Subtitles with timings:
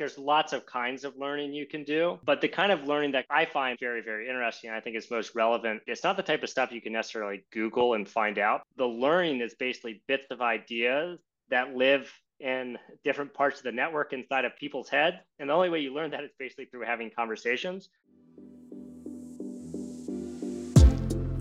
[0.00, 3.26] there's lots of kinds of learning you can do, but the kind of learning that
[3.28, 6.48] I find very, very interesting, I think is most relevant, it's not the type of
[6.48, 8.62] stuff you can necessarily Google and find out.
[8.78, 12.10] The learning is basically bits of ideas that live
[12.40, 15.20] in different parts of the network inside of people's head.
[15.38, 17.90] And the only way you learn that is basically through having conversations.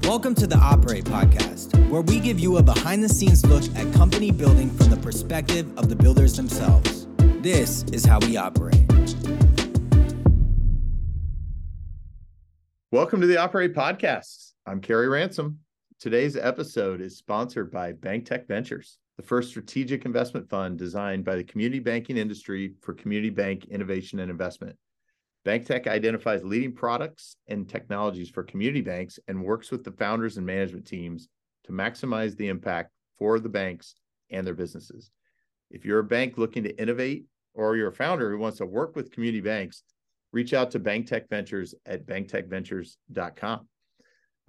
[0.04, 3.94] Welcome to the Operate Podcast, where we give you a behind the scenes look at
[3.94, 6.99] company building from the perspective of the builders themselves.
[7.42, 8.76] This is how we operate.
[12.92, 14.52] Welcome to the Operate Podcast.
[14.66, 15.60] I'm Kerry Ransom.
[16.02, 21.44] Today's episode is sponsored by BankTech Ventures, the first strategic investment fund designed by the
[21.46, 24.76] community banking industry for community bank innovation and investment.
[25.46, 30.46] BankTech identifies leading products and technologies for community banks and works with the founders and
[30.46, 31.30] management teams
[31.64, 33.96] to maximize the impact for the banks
[34.30, 35.12] and their businesses.
[35.70, 38.96] If you're a bank looking to innovate or you're a founder who wants to work
[38.96, 39.84] with community banks,
[40.32, 43.68] reach out to BankTech Ventures at banktechventures.com.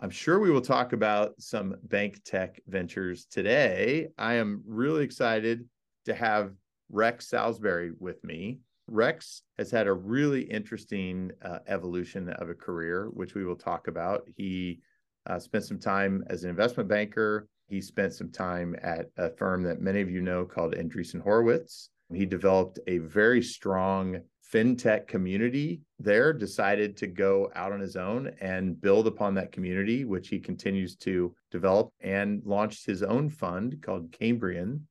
[0.02, 4.08] I'm sure we will talk about some bank tech Ventures today.
[4.16, 5.68] I am really excited
[6.06, 6.52] to have
[6.88, 8.60] Rex Salisbury with me.
[8.88, 13.88] Rex has had a really interesting uh, evolution of a career, which we will talk
[13.88, 14.26] about.
[14.36, 14.80] He
[15.26, 17.46] uh, spent some time as an investment banker.
[17.70, 21.90] He spent some time at a firm that many of you know called Andreessen Horowitz.
[22.12, 24.20] He developed a very strong
[24.52, 30.04] fintech community there, decided to go out on his own and build upon that community,
[30.04, 34.88] which he continues to develop and launched his own fund called Cambrian,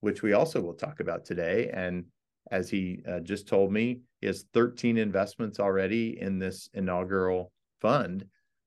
[0.00, 1.70] which we also will talk about today.
[1.72, 2.04] And
[2.50, 8.26] as he uh, just told me, he has 13 investments already in this inaugural fund.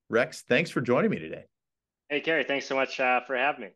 [0.10, 1.46] Rex, thanks for joining me today.
[2.12, 3.70] Hey, Kerry, thanks so much uh, for having me.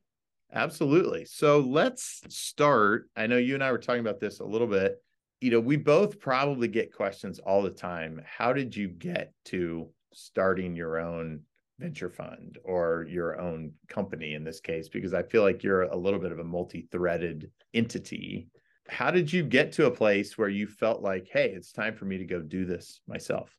[0.54, 1.24] Absolutely.
[1.24, 3.10] So let's start.
[3.16, 5.02] I know you and I were talking about this a little bit.
[5.40, 8.22] You know, we both probably get questions all the time.
[8.26, 11.44] How did you get to starting your own
[11.80, 14.90] venture fund or your own company in this case?
[14.90, 18.50] Because I feel like you're a little bit of a multi threaded entity
[18.88, 22.06] how did you get to a place where you felt like hey it's time for
[22.06, 23.58] me to go do this myself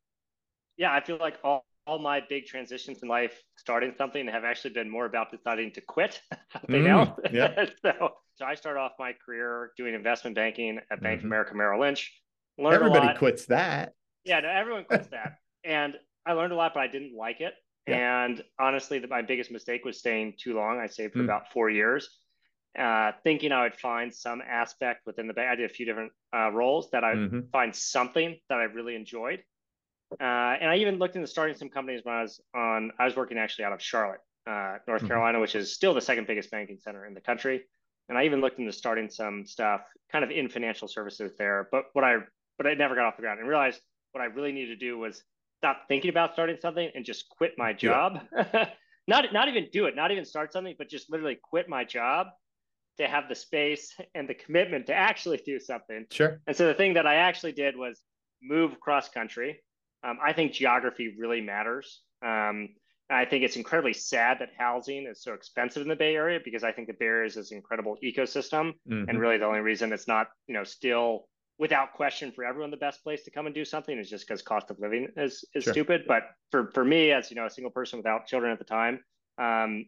[0.76, 4.72] yeah i feel like all, all my big transitions in life starting something have actually
[4.72, 6.20] been more about deciding to quit
[6.52, 7.66] something mm, else yeah.
[7.82, 11.26] so, so i started off my career doing investment banking at bank mm-hmm.
[11.26, 12.12] of america merrill lynch
[12.58, 13.92] learned everybody quits that
[14.24, 15.94] yeah no, everyone quits that and
[16.26, 17.54] i learned a lot but i didn't like it
[17.86, 18.24] yeah.
[18.24, 21.24] and honestly my biggest mistake was staying too long i stayed for mm.
[21.24, 22.08] about four years
[22.78, 25.48] uh, thinking I would find some aspect within the bank.
[25.50, 27.40] I did a few different uh, roles that I mm-hmm.
[27.50, 29.42] find something that I really enjoyed.
[30.12, 32.92] Uh, and I even looked into starting some companies when I was on.
[32.98, 35.08] I was working actually out of Charlotte, uh, North mm-hmm.
[35.08, 37.62] Carolina, which is still the second biggest banking center in the country.
[38.08, 39.80] And I even looked into starting some stuff,
[40.12, 41.68] kind of in financial services there.
[41.72, 42.18] But what I,
[42.56, 43.80] but I never got off the ground and realized
[44.12, 45.22] what I really needed to do was
[45.58, 48.20] stop thinking about starting something and just quit my job.
[48.32, 48.70] Yeah.
[49.08, 52.28] not not even do it, not even start something, but just literally quit my job
[52.98, 56.06] to have the space and the commitment to actually do something.
[56.10, 56.40] Sure.
[56.46, 58.00] And so the thing that I actually did was
[58.42, 59.60] move cross country.
[60.06, 62.02] Um, I think geography really matters.
[62.24, 62.68] Um,
[63.08, 66.64] I think it's incredibly sad that housing is so expensive in the Bay Area because
[66.64, 69.08] I think the Bay Area is this incredible ecosystem, mm-hmm.
[69.08, 71.28] and really the only reason it's not, you know, still
[71.58, 74.42] without question for everyone the best place to come and do something is just because
[74.42, 75.72] cost of living is is sure.
[75.72, 76.02] stupid.
[76.06, 79.00] But for for me, as you know, a single person without children at the time,
[79.38, 79.86] um,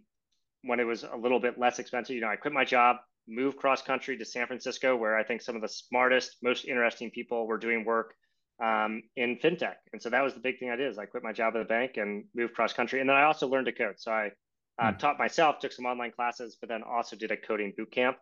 [0.63, 2.97] when it was a little bit less expensive, you know, I quit my job,
[3.27, 7.11] moved cross country to San Francisco, where I think some of the smartest, most interesting
[7.11, 8.15] people were doing work
[8.63, 9.77] um, in fintech.
[9.93, 11.61] And so that was the big thing I did is I quit my job at
[11.61, 13.01] the bank and moved cross country.
[13.01, 13.95] And then I also learned to code.
[13.99, 14.31] So I
[14.79, 14.99] uh, mm.
[14.99, 18.17] taught myself, took some online classes, but then also did a coding boot camp.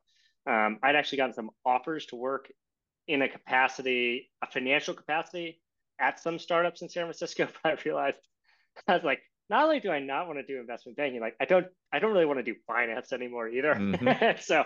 [0.47, 2.51] Um, I'd actually gotten some offers to work
[3.09, 5.61] in a capacity, a financial capacity
[5.99, 8.19] at some startups in San Francisco, but I realized
[8.87, 11.45] I was like, not only do I not want to do investment banking, like I
[11.45, 13.75] don't, I don't really want to do finance anymore either.
[13.75, 14.41] Mm-hmm.
[14.41, 14.65] so,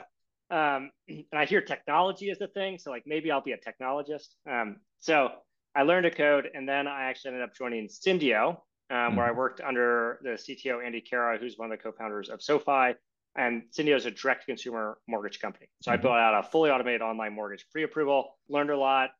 [0.50, 2.78] um, and I hear technology is the thing.
[2.78, 4.28] So like maybe I'll be a technologist.
[4.50, 5.30] Um, so
[5.74, 8.56] I learned to code, and then I actually ended up joining Sindeo, um,
[8.90, 9.16] mm-hmm.
[9.16, 9.38] where I mm-hmm.
[9.38, 12.94] worked under the CTO Andy Kara, who's one of the co-founders of SoFi.
[13.36, 15.66] And Sindeo is a direct-to-consumer mortgage company.
[15.82, 16.00] So mm-hmm.
[16.00, 18.36] I built out a fully automated online mortgage pre-approval.
[18.48, 19.10] Learned a lot,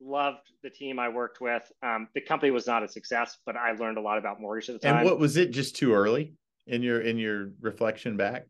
[0.00, 1.70] loved the team I worked with.
[1.82, 4.80] Um, the company was not a success, but I learned a lot about mortgage at
[4.80, 4.98] the time.
[4.98, 6.34] And what was it just too early
[6.68, 8.46] in your in your reflection back?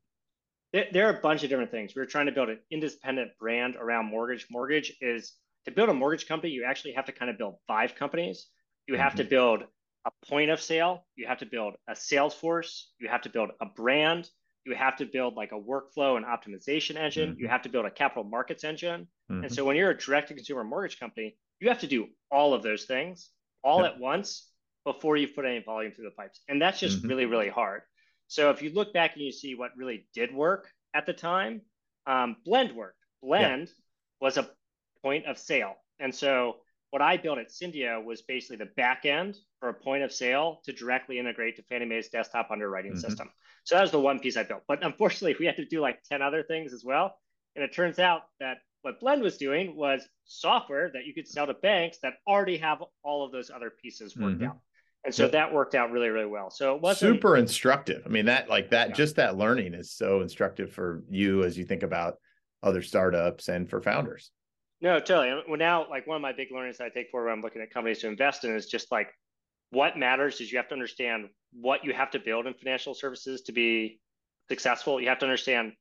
[0.74, 1.94] There, there are a bunch of different things.
[1.94, 4.46] We were trying to build an independent brand around mortgage.
[4.50, 5.32] Mortgage is
[5.66, 8.46] to build a mortgage company, you actually have to kind of build five companies.
[8.88, 9.02] You mm-hmm.
[9.02, 9.30] have to mm-hmm.
[9.30, 9.62] build
[10.04, 13.50] a point of sale, you have to build a sales force, you have to build
[13.60, 14.30] a brand,
[14.66, 17.30] You have to build like a workflow and optimization engine.
[17.30, 17.40] Mm-hmm.
[17.40, 19.06] You have to build a capital markets engine.
[19.30, 19.44] Mm-hmm.
[19.44, 22.52] And so when you're a direct to consumer mortgage company, you have to do all
[22.52, 23.30] of those things
[23.62, 23.92] all yep.
[23.94, 24.50] at once
[24.84, 26.40] before you put any volume through the pipes.
[26.48, 27.08] And that's just mm-hmm.
[27.08, 27.82] really, really hard.
[28.26, 31.62] So if you look back and you see what really did work at the time,
[32.06, 32.98] um, Blend worked.
[33.22, 33.68] Blend
[34.20, 34.48] was a
[35.06, 35.74] point of sale.
[36.00, 36.56] And so
[36.90, 40.60] what I built at Sindeo was basically the back end for a point of sale
[40.64, 43.00] to directly integrate to Fannie Mae's desktop underwriting mm-hmm.
[43.00, 43.30] system.
[43.62, 44.62] So that was the one piece I built.
[44.66, 47.16] But unfortunately, we had to do like 10 other things as well.
[47.54, 51.46] And it turns out that what Blend was doing was software that you could sell
[51.46, 54.48] to banks that already have all of those other pieces worked mm-hmm.
[54.48, 54.58] out.
[55.04, 56.50] And so that worked out really, really well.
[56.50, 58.02] So it was super instructive.
[58.04, 58.94] I mean, that like that, yeah.
[58.96, 62.16] just that learning is so instructive for you as you think about
[62.64, 64.32] other startups and for founders.
[64.80, 65.42] No, totally.
[65.48, 67.62] Well, now, like one of my big learnings that I take forward when I'm looking
[67.62, 69.08] at companies to invest in is just like
[69.70, 73.42] what matters is you have to understand what you have to build in financial services
[73.42, 74.00] to be
[74.48, 75.00] successful.
[75.00, 75.72] You have to understand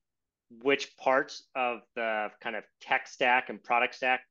[0.62, 4.22] which parts of the kind of tech stack and product stack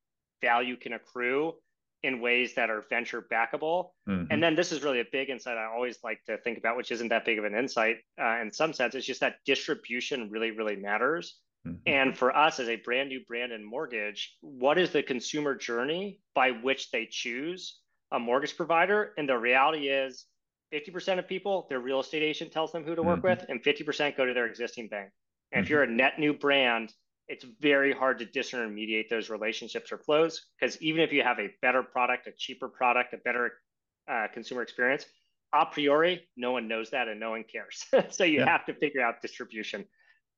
[0.41, 1.55] value can accrue
[2.03, 3.91] in ways that are venture backable.
[4.09, 4.27] Mm-hmm.
[4.31, 6.93] And then this is really a big insight I always like to think about, which
[6.93, 8.95] isn't that big of an insight uh, in some sense.
[8.95, 11.39] It's just that distribution really, really matters.
[11.67, 11.77] Mm-hmm.
[11.87, 16.21] And for us as a brand new brand in mortgage, what is the consumer journey
[16.35, 17.79] by which they choose
[18.13, 19.13] a mortgage provider?
[19.17, 20.27] And the reality is
[20.73, 23.29] 50% of people, their real estate agent tells them who to work mm-hmm.
[23.29, 25.11] with, and 50% go to their existing bank.
[25.53, 25.65] And mm-hmm.
[25.65, 26.93] if you're a net new brand,
[27.29, 31.49] it's very hard to disintermediate those relationships or flows because even if you have a
[31.63, 33.53] better product, a cheaper product, a better
[34.11, 35.07] uh, consumer experience,
[35.55, 37.85] a priori, no one knows that and no one cares.
[38.15, 38.47] so you yeah.
[38.47, 39.85] have to figure out distribution.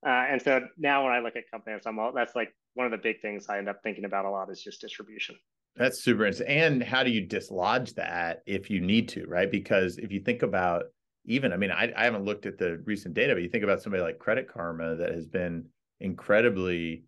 [0.07, 2.93] Uh, and so now when I look at companies, I'm all, that's like one of
[2.93, 5.35] the big things I end up thinking about a lot is just distribution.
[5.75, 6.47] That's super interesting.
[6.47, 9.51] And how do you dislodge that if you need to, right?
[9.51, 10.85] Because if you think about
[11.25, 13.83] even, I mean, I, I haven't looked at the recent data, but you think about
[13.83, 15.67] somebody like Credit Karma that has been
[16.01, 17.05] incredibly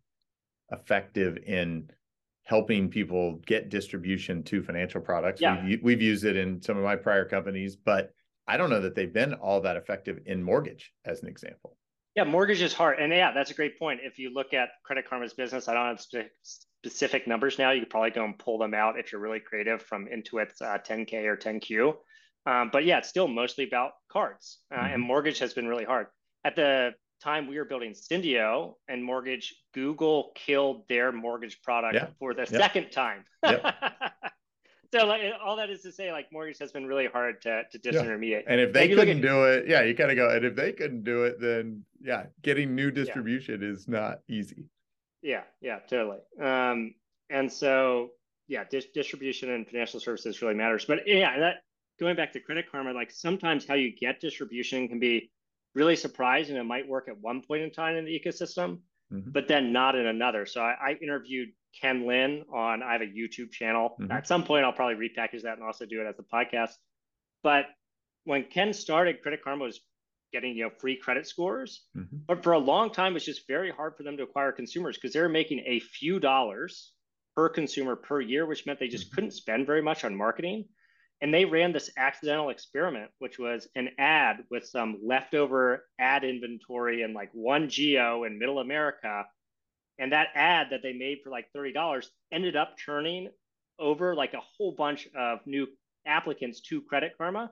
[0.72, 1.88] effective in
[2.42, 5.40] helping people get distribution to financial products.
[5.40, 5.64] Yeah.
[5.64, 8.10] We've, we've used it in some of my prior companies, but
[8.48, 11.76] I don't know that they've been all that effective in mortgage, as an example.
[12.14, 12.99] Yeah, mortgage is hard.
[12.99, 14.00] And yeah, that's a great point.
[14.02, 16.32] If you look at Credit Karma's business, I don't have spe-
[16.82, 17.70] specific numbers now.
[17.70, 20.78] You could probably go and pull them out if you're really creative from Intuit's uh,
[20.78, 21.94] 10K or 10Q.
[22.46, 24.58] Um, but yeah, it's still mostly about cards.
[24.72, 24.94] Uh, mm-hmm.
[24.94, 26.06] And mortgage has been really hard.
[26.44, 32.06] At the time we were building Sindeo and mortgage, Google killed their mortgage product yeah.
[32.19, 32.60] for the yep.
[32.60, 33.25] second time.
[33.44, 33.75] Yep.
[34.93, 37.79] so like all that is to say like mortgage has been really hard to to
[37.79, 38.44] disintermediate.
[38.44, 38.52] Yeah.
[38.52, 40.31] and if they couldn't at, do it yeah you kind of go.
[40.31, 43.69] And if they couldn't do it then yeah getting new distribution yeah.
[43.69, 44.64] is not easy.
[45.23, 46.19] Yeah yeah totally.
[46.40, 46.94] Um
[47.31, 48.11] and so
[48.46, 50.85] yeah dis- distribution and financial services really matters.
[50.85, 51.56] But yeah that
[52.00, 55.31] going back to credit karma like sometimes how you get distribution can be
[55.75, 56.56] really surprising.
[56.56, 58.79] It might work at one point in time in the ecosystem
[59.12, 59.31] mm-hmm.
[59.31, 60.46] but then not in another.
[60.46, 61.50] So I, I interviewed
[61.81, 63.97] Ken Lin on, I have a YouTube channel.
[64.00, 64.12] Mm-hmm.
[64.12, 66.73] At some point, I'll probably repackage that and also do it as a podcast.
[67.43, 67.67] But
[68.25, 69.81] when Ken started, Credit Karma was
[70.32, 72.19] getting you know free credit scores, mm-hmm.
[72.26, 75.12] but for a long time, it's just very hard for them to acquire consumers because
[75.12, 76.93] they were making a few dollars
[77.35, 79.15] per consumer per year, which meant they just mm-hmm.
[79.15, 80.65] couldn't spend very much on marketing.
[81.20, 87.03] And they ran this accidental experiment, which was an ad with some leftover ad inventory
[87.03, 89.25] in like one geo in middle America
[89.98, 93.28] and that ad that they made for like $30 ended up turning
[93.78, 95.67] over like a whole bunch of new
[96.06, 97.50] applicants to Credit Karma.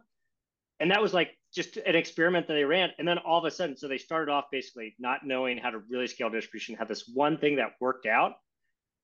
[0.78, 2.90] And that was like just an experiment that they ran.
[2.98, 5.78] And then all of a sudden, so they started off basically not knowing how to
[5.90, 8.34] really scale distribution, had this one thing that worked out.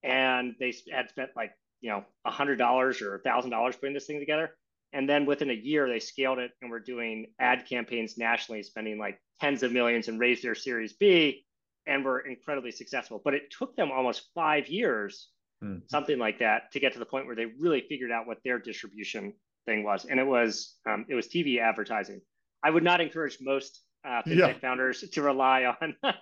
[0.03, 4.57] And they had spent like, you know, $100 or $1,000 putting this thing together.
[4.93, 8.99] And then within a year, they scaled it and were doing ad campaigns nationally, spending
[8.99, 11.47] like tens of millions and raised their Series B
[11.87, 13.21] and were incredibly successful.
[13.25, 15.29] But it took them almost five years,
[15.63, 15.83] mm.
[15.91, 18.59] something like that, to get to the point where they really figured out what their
[18.59, 19.33] distribution
[19.67, 22.21] thing was, and it was um, it was TV advertising.
[22.63, 24.59] I would not encourage most uh, fintech yeah.
[24.59, 25.97] founders to rely on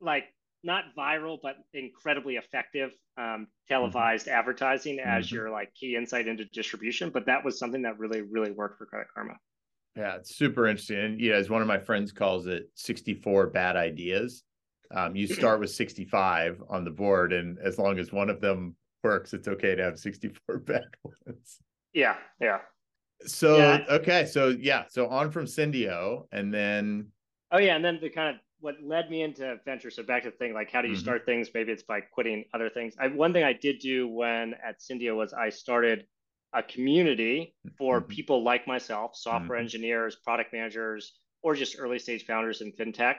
[0.00, 0.24] like
[0.64, 4.36] not viral but incredibly effective um, televised mm-hmm.
[4.36, 5.36] advertising as mm-hmm.
[5.36, 7.10] your like key insight into distribution.
[7.10, 9.34] But that was something that really really worked for Credit Karma.
[9.96, 10.98] Yeah, it's super interesting.
[10.98, 14.42] And yeah, as one of my friends calls it, 64 bad ideas
[14.94, 18.74] um, you start with 65 on the board and as long as one of them
[19.02, 21.58] works it's okay to have 64 bad ones
[21.92, 22.58] yeah yeah
[23.24, 23.84] so yeah.
[23.88, 27.08] okay so yeah so on from Sindeo and then
[27.52, 30.30] oh yeah and then the kind of what led me into venture so back to
[30.30, 31.02] the thing like how do you mm-hmm.
[31.02, 34.54] start things maybe it's by quitting other things I, one thing i did do when
[34.54, 36.06] at Sindeo was i started
[36.52, 38.08] a community for mm-hmm.
[38.08, 39.64] people like myself software mm-hmm.
[39.64, 43.16] engineers product managers or just early stage founders in fintech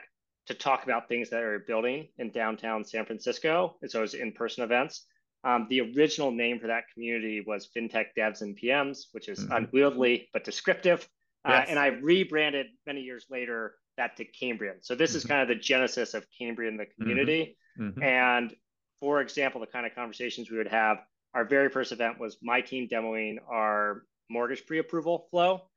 [0.48, 3.76] to talk about things that are building in downtown San Francisco.
[3.82, 5.06] And so it was in-person events.
[5.44, 9.52] Um, the original name for that community was FinTech Devs and PMs, which is mm-hmm.
[9.52, 11.08] unwieldy but descriptive.
[11.44, 11.68] Uh, yes.
[11.68, 14.76] Uh, and I rebranded many years later that to Cambrian.
[14.80, 15.16] So this mm-hmm.
[15.18, 17.56] is kind of the genesis of Cambrian, the community.
[17.78, 17.90] Mm-hmm.
[17.90, 18.02] mm-hmm.
[18.02, 18.54] And
[19.00, 20.98] for example, the kind of conversations we would have,
[21.34, 25.68] our very first event was my team demoing our mortgage pre-approval flow,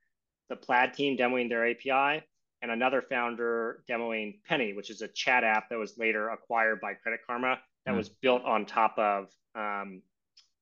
[0.50, 2.24] the Plaid team demoing their API,
[2.62, 6.94] and another founder demoing Penny, which is a chat app that was later acquired by
[6.94, 7.98] Credit Karma that mm.
[7.98, 10.01] was built on top of um,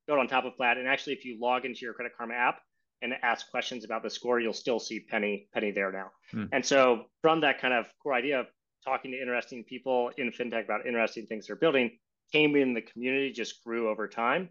[0.08, 0.78] built on top of Plaid.
[0.78, 2.60] And actually, if you log into your Credit Karma app
[3.02, 6.12] and ask questions about the score, you'll still see Penny Penny there now.
[6.34, 6.50] Mm.
[6.54, 8.48] And so from that kind of core idea of
[8.86, 11.92] talking to interesting people in fintech about interesting things they're building,
[12.32, 14.50] came in the community just grew over time.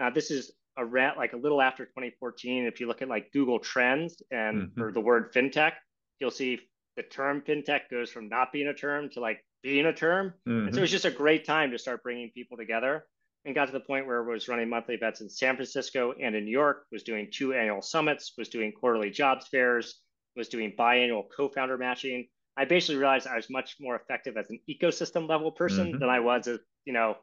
[0.00, 2.64] Uh, this is a around like a little after 2014.
[2.64, 4.80] If you look at like Google Trends and mm-hmm.
[4.80, 5.72] for the word fintech,
[6.20, 6.60] you'll see
[6.98, 10.34] the term fintech goes from not being a term to like being a term.
[10.48, 10.66] Mm-hmm.
[10.66, 13.04] And so it was just a great time to start bringing people together
[13.44, 16.34] and got to the point where I was running monthly events in San Francisco and
[16.34, 20.00] in New York, was doing two annual summits, was doing quarterly jobs fairs,
[20.34, 22.26] was doing biannual co-founder matching.
[22.56, 26.00] I basically realized I was much more effective as an ecosystem level person mm-hmm.
[26.00, 27.16] than I was as, you know,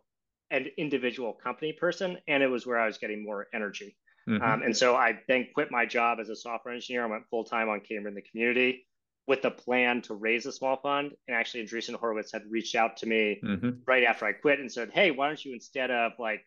[0.51, 2.17] an individual company person.
[2.29, 3.97] And it was where I was getting more energy.
[4.29, 4.41] Mm-hmm.
[4.41, 7.03] Um, and so I then quit my job as a software engineer.
[7.03, 8.85] I went full time on Cambrian the community
[9.27, 11.11] with the plan to raise a small fund.
[11.27, 13.69] And actually, Andreessen Horowitz had reached out to me mm-hmm.
[13.87, 16.45] right after I quit and said, Hey, why don't you, instead of like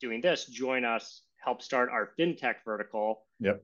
[0.00, 3.26] doing this, join us, help start our fintech vertical?
[3.40, 3.62] Yep.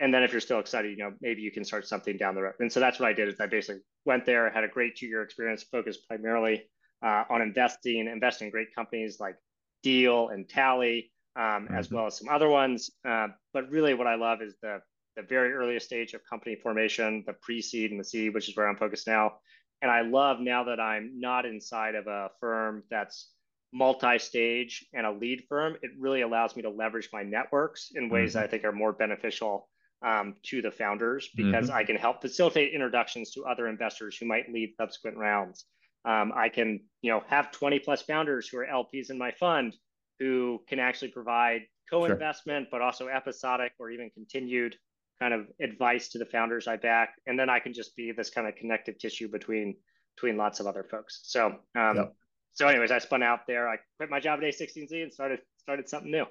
[0.00, 2.42] And then if you're still excited, you know, maybe you can start something down the
[2.42, 2.54] road.
[2.60, 5.06] And so that's what I did is I basically went there, had a great two
[5.06, 6.62] year experience, focused primarily
[7.04, 9.34] uh, on investing, investing in great companies like
[9.82, 11.74] Deel and Tally, um, mm-hmm.
[11.74, 12.90] as well as some other ones.
[13.06, 14.80] Uh, but really, what I love is the
[15.18, 18.68] the very earliest stage of company formation, the pre-seed and the seed, which is where
[18.68, 19.34] I'm focused now.
[19.82, 23.32] And I love now that I'm not inside of a firm that's
[23.72, 28.30] multi-stage and a lead firm, it really allows me to leverage my networks in ways
[28.30, 28.38] mm-hmm.
[28.38, 29.68] that I think are more beneficial
[30.06, 31.76] um, to the founders because mm-hmm.
[31.76, 35.64] I can help facilitate introductions to other investors who might lead subsequent rounds.
[36.04, 39.74] Um, I can, you know, have 20 plus founders who are LPs in my fund
[40.20, 42.68] who can actually provide co-investment, sure.
[42.70, 44.76] but also episodic or even continued
[45.20, 48.30] kind of advice to the founders I back, and then I can just be this
[48.30, 49.76] kind of connective tissue between
[50.16, 51.20] between lots of other folks.
[51.24, 51.46] So,
[51.76, 52.14] um, yep.
[52.52, 53.68] so anyways, I spun out there.
[53.68, 56.24] I quit my job at A16Z and started started something new.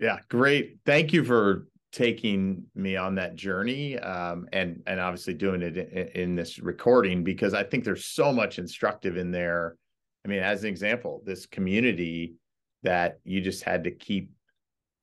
[0.00, 0.78] Yeah, great.
[0.84, 6.08] Thank you for taking me on that journey um, and and obviously doing it in,
[6.08, 9.76] in, this recording because I think there's so much instructive in there.
[10.24, 12.34] I mean, as an example, this community
[12.82, 14.32] that you just had to keep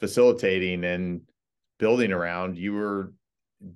[0.01, 1.21] facilitating and
[1.81, 3.11] building around you were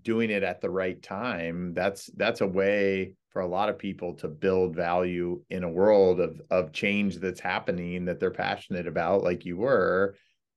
[0.03, 1.73] doing it at the right time.
[1.73, 6.19] That's that's a way for a lot of people to build value in a world
[6.19, 10.15] of of change that's happening that they're passionate about like you were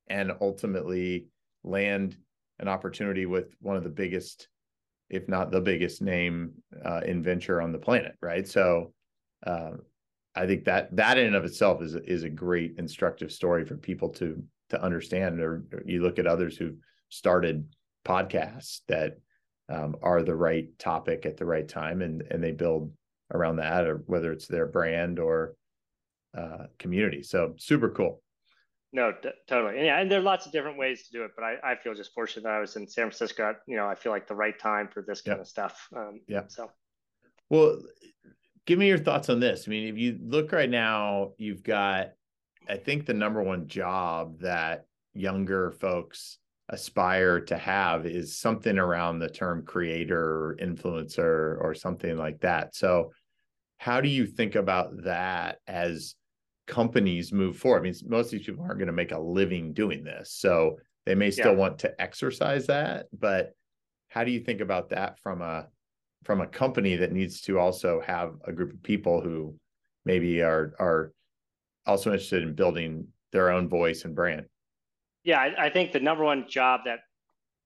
[0.09, 1.26] and ultimately
[1.64, 2.17] land
[2.61, 4.49] an opportunity with one of the biggest
[5.09, 6.52] if not the biggest name
[6.85, 8.47] uh, in venture on the planet right?
[8.47, 8.93] So
[9.47, 9.73] uh,
[10.35, 13.76] i think that that in and of itself is is a great instructive story for
[13.76, 16.76] people to to understand or, or you look at others who've
[17.09, 17.67] started
[18.05, 19.19] podcasts that
[19.69, 22.93] um, are the right topic at the right time and and they build
[23.33, 25.55] around that or whether it's their brand or
[26.37, 27.23] uh, community.
[27.23, 28.23] So super cool.
[28.93, 29.77] No d- totally.
[29.77, 31.77] And yeah and there are lots of different ways to do it but I, I
[31.77, 34.35] feel just fortunate that i was in san francisco you know i feel like the
[34.35, 35.43] right time for this kind yep.
[35.43, 36.45] of stuff um, yeah.
[36.49, 36.71] so.
[37.50, 37.83] Well
[38.67, 39.65] give me your thoughts on this.
[39.67, 42.12] I mean if you look right now you've got
[42.67, 46.38] i think the number one job that younger folks
[46.70, 52.75] aspire to have is something around the term creator or influencer or something like that.
[52.75, 53.12] So,
[53.78, 56.14] how do you think about that as
[56.66, 57.80] companies move forward?
[57.80, 60.32] I mean, most of these people aren't going to make a living doing this.
[60.32, 61.58] So, they may still yeah.
[61.58, 63.54] want to exercise that, but
[64.08, 65.68] how do you think about that from a
[66.25, 69.54] from a company that needs to also have a group of people who
[70.04, 71.12] maybe are are
[71.87, 74.44] also interested in building their own voice and brand?
[75.28, 77.00] Yeah, I, I, think the number one job that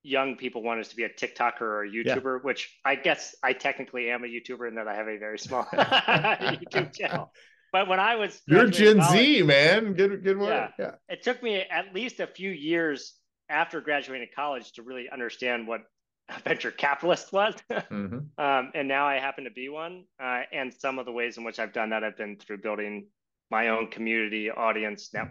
[0.03, 2.43] young people want is to be a TikToker or a YouTuber, yeah.
[2.43, 5.63] which I guess I technically am a YouTuber in that I have a very small
[5.73, 7.33] YouTube channel.
[7.73, 10.73] But when I was you're Gen college, Z, man, good good work.
[10.77, 13.15] Yeah, yeah, it took me at least a few years
[13.49, 15.83] after graduating college to really understand what
[16.31, 17.55] a venture capitalist was.
[17.71, 18.19] mm-hmm.
[18.45, 20.03] um, and now I happen to be one.
[20.21, 23.07] Uh, and some of the ways in which I've done that have been through building
[23.53, 25.27] my own community, audience, mm-hmm.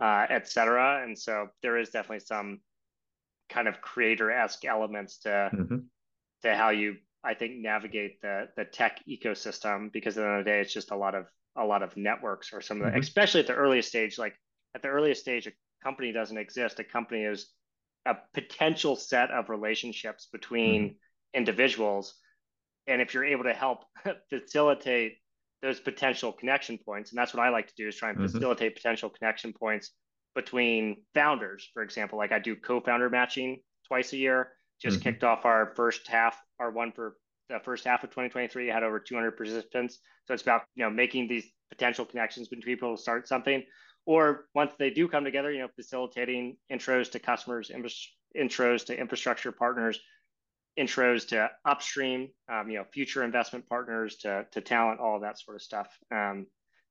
[0.00, 1.02] Uh, etc.
[1.04, 2.60] And so there is definitely some
[3.50, 5.76] kind of creator esque elements to mm-hmm.
[6.42, 10.44] to how you I think navigate the the tech ecosystem because at the end of
[10.44, 11.26] the day, it's just a lot of
[11.56, 13.00] a lot of networks or some of the, mm-hmm.
[13.00, 14.18] especially at the earliest stage.
[14.18, 14.34] Like
[14.74, 15.52] at the earliest stage, a
[15.84, 16.78] company doesn't exist.
[16.78, 17.50] A company is
[18.06, 20.94] a potential set of relationships between mm-hmm.
[21.34, 22.14] individuals,
[22.86, 23.84] and if you're able to help
[24.30, 25.18] facilitate
[25.62, 28.26] those potential connection points, and that's what I like to do is try and mm-hmm.
[28.26, 29.90] facilitate potential connection points
[30.34, 31.68] between founders.
[31.74, 34.52] For example, like I do co-founder matching twice a year.
[34.80, 35.10] Just mm-hmm.
[35.10, 37.16] kicked off our first half, our one for
[37.50, 39.98] the first half of 2023 had over 200 participants.
[40.26, 43.62] So it's about you know making these potential connections between people to start something,
[44.06, 47.70] or once they do come together, you know, facilitating intros to customers,
[48.36, 50.00] intros to infrastructure partners,
[50.78, 55.56] intros to upstream, um, you know, future investment partners to to talent, all that sort
[55.56, 55.88] of stuff.
[56.10, 56.46] Um,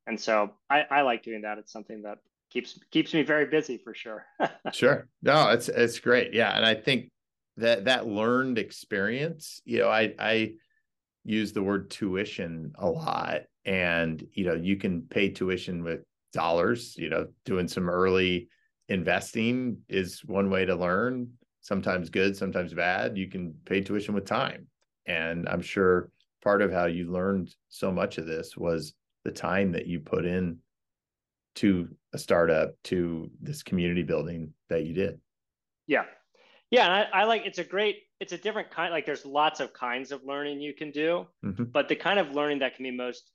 [0.08, 1.58] and so I, I like doing that.
[1.58, 2.18] It's something that
[2.50, 4.26] keeps keeps me very busy for sure.
[4.74, 5.08] sure.
[5.22, 6.34] No, it's it's great.
[6.34, 6.56] Yeah.
[6.56, 7.12] And I think
[7.58, 10.54] that that learned experience, you know, I I
[11.24, 13.42] use the word tuition a lot.
[13.66, 16.02] And, you know, you can pay tuition with
[16.34, 18.50] dollars, you know, doing some early
[18.88, 21.30] investing is one way to learn.
[21.70, 23.16] Sometimes good, sometimes bad.
[23.16, 24.66] You can pay tuition with time.
[25.06, 26.10] And I'm sure
[26.44, 30.26] part of how you learned so much of this was the time that you put
[30.26, 30.58] in
[31.58, 35.20] to a startup to this community building that you did.
[35.86, 36.06] Yeah.
[36.72, 36.86] Yeah.
[36.86, 39.72] And I, I like it's a great, it's a different kind, like there's lots of
[39.72, 41.66] kinds of learning you can do, mm-hmm.
[41.66, 43.30] but the kind of learning that can be most,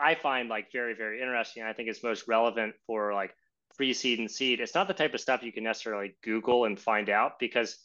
[0.00, 1.62] I find like very, very interesting.
[1.62, 3.34] I think is most relevant for like
[3.76, 4.60] pre-seed and seed.
[4.60, 7.78] It's not the type of stuff you can necessarily Google and find out because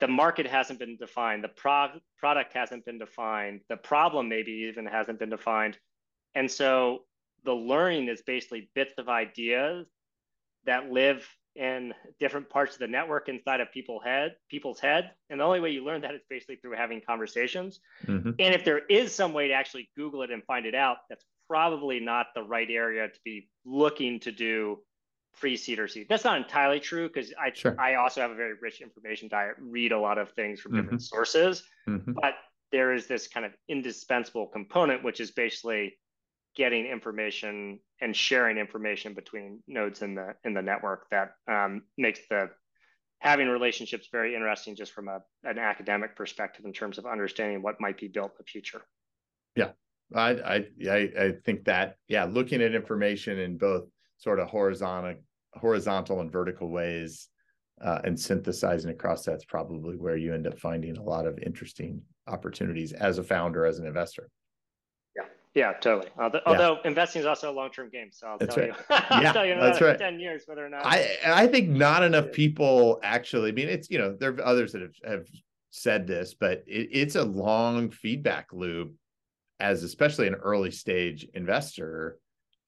[0.00, 4.86] the market hasn't been defined, the pro- product hasn't been defined, the problem maybe even
[4.86, 5.78] hasn't been defined.
[6.34, 7.04] And so
[7.44, 9.86] the learning is basically bits of ideas
[10.66, 15.38] that live in different parts of the network inside of people's head people's head and
[15.38, 18.30] the only way you learn that is basically through having conversations mm-hmm.
[18.40, 21.24] and if there is some way to actually google it and find it out that's
[21.48, 24.78] probably not the right area to be looking to do
[25.36, 27.78] pre-seed or seed that's not entirely true because i sure.
[27.80, 30.82] i also have a very rich information diet read a lot of things from mm-hmm.
[30.82, 32.12] different sources mm-hmm.
[32.12, 32.34] but
[32.72, 35.94] there is this kind of indispensable component which is basically
[36.56, 42.20] getting information and sharing information between nodes in the in the network that um, makes
[42.30, 42.48] the
[43.18, 47.80] having relationships very interesting just from a, an academic perspective in terms of understanding what
[47.80, 48.82] might be built in the future
[49.56, 49.70] yeah
[50.14, 53.84] I, I i think that yeah looking at information in both
[54.18, 55.14] sort of horizontal
[55.54, 57.28] horizontal and vertical ways
[57.82, 62.00] uh, and synthesizing across that's probably where you end up finding a lot of interesting
[62.26, 64.28] opportunities as a founder as an investor
[65.16, 65.22] yeah,
[65.54, 66.10] yeah, totally.
[66.18, 66.52] Although, yeah.
[66.52, 68.76] although, investing is also a long-term game, so I'll that's tell right.
[68.76, 69.98] you, I'll yeah, tell you that's right.
[69.98, 70.84] ten years whether or not.
[70.84, 73.50] I I think not enough people actually.
[73.50, 75.26] I mean, it's you know there are others that have, have
[75.70, 78.94] said this, but it, it's a long feedback loop,
[79.60, 82.18] as especially an early stage investor.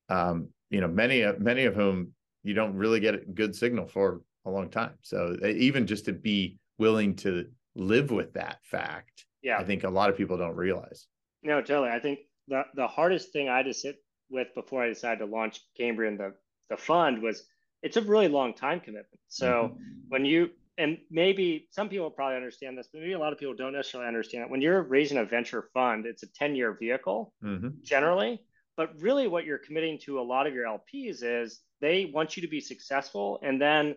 [0.09, 3.87] Um, you know, many of many of whom you don't really get a good signal
[3.87, 4.95] for a long time.
[5.03, 9.91] So even just to be willing to live with that fact, yeah, I think a
[9.91, 11.07] lot of people don't realize.
[11.43, 11.91] No, totally.
[11.91, 13.97] I think the the hardest thing I had to sit
[14.31, 16.35] with before I decided to launch Cambrian the
[16.71, 17.45] the fund was
[17.83, 19.21] it's a really long time commitment.
[19.29, 19.83] So mm-hmm.
[20.09, 23.55] when you and maybe some people probably understand this, but maybe a lot of people
[23.55, 24.51] don't necessarily understand it.
[24.51, 27.69] When you're raising a venture fund, it's a 10 year vehicle mm-hmm.
[27.83, 28.43] generally.
[28.77, 32.43] But really, what you're committing to a lot of your LPs is they want you
[32.43, 33.41] to be successful.
[33.43, 33.97] And then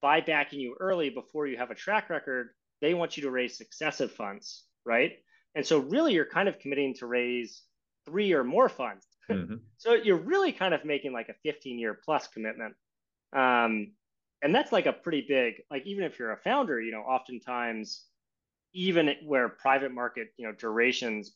[0.00, 3.56] by backing you early before you have a track record, they want you to raise
[3.56, 5.12] successive funds, right?
[5.54, 7.62] And so, really, you're kind of committing to raise
[8.06, 9.06] three or more funds.
[9.30, 9.54] Mm-hmm.
[9.78, 12.74] so you're really kind of making like a 15 year plus commitment.
[13.32, 13.92] Um,
[14.42, 18.04] and that's like a pretty big, like even if you're a founder, you know, oftentimes
[18.74, 21.30] even where private market, you know, durations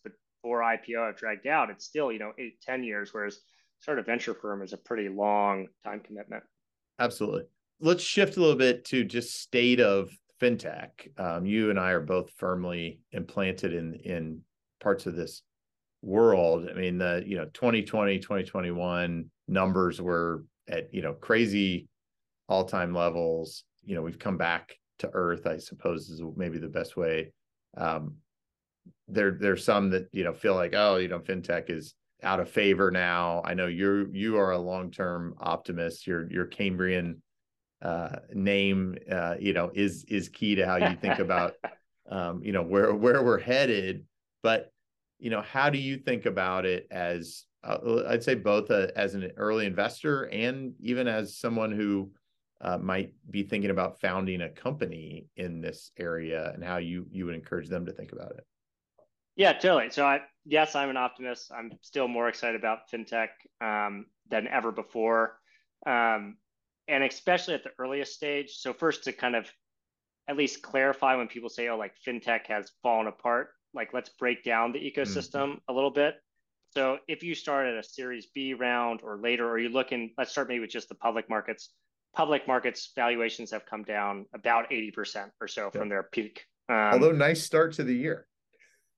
[0.47, 3.41] before IPO have dragged out, it's still, you know, eight, 10 years, whereas
[3.81, 6.45] sort of venture firm is a pretty long time commitment.
[7.01, 7.43] Absolutely.
[7.81, 10.09] Let's shift a little bit to just state of
[10.41, 10.91] fintech.
[11.19, 14.41] Um, you and I are both firmly implanted in in
[14.81, 15.43] parts of this
[16.01, 21.89] world, I mean, the, you know, 2020, 2021 numbers were at, you know, crazy
[22.49, 23.65] all time levels.
[23.85, 27.33] You know, we've come back to earth, I suppose is maybe the best way.
[27.77, 28.19] Um,
[29.09, 32.49] there, there's some that, you know, feel like, oh, you know, fintech is out of
[32.49, 33.43] favor now.
[33.45, 36.07] I know you're, you are a long-term optimist.
[36.07, 37.23] Your, your Cambrian
[37.83, 41.55] uh, name, uh, you know, is, is key to how you think about,
[42.11, 44.05] um, you know, where, where we're headed.
[44.43, 44.73] But
[45.19, 49.15] you know how do you think about it as uh, i'd say both uh, as
[49.15, 52.11] an early investor and even as someone who
[52.63, 57.27] uh, might be thinking about founding a company in this area and how you you
[57.27, 58.47] would encourage them to think about it
[59.37, 59.91] Yeah, totally.
[59.91, 61.53] So I yes, I'm an optimist.
[61.53, 63.29] I'm still more excited about fintech
[63.61, 65.39] um, than ever before,
[65.87, 66.39] um,
[66.89, 68.57] and especially at the earliest stage.
[68.57, 69.51] So first, to kind of
[70.29, 74.43] at least clarify when people say, "Oh, like fintech has fallen apart," like let's break
[74.43, 75.59] down the ecosystem mm-hmm.
[75.69, 76.15] a little bit.
[76.71, 80.11] So if you start at a Series B round or later, or you look in,
[80.19, 81.71] let's start maybe with just the public markets.
[82.15, 86.45] Public markets valuations have come down about 80% or so from their peak.
[86.69, 88.27] Um, Although nice start to the year.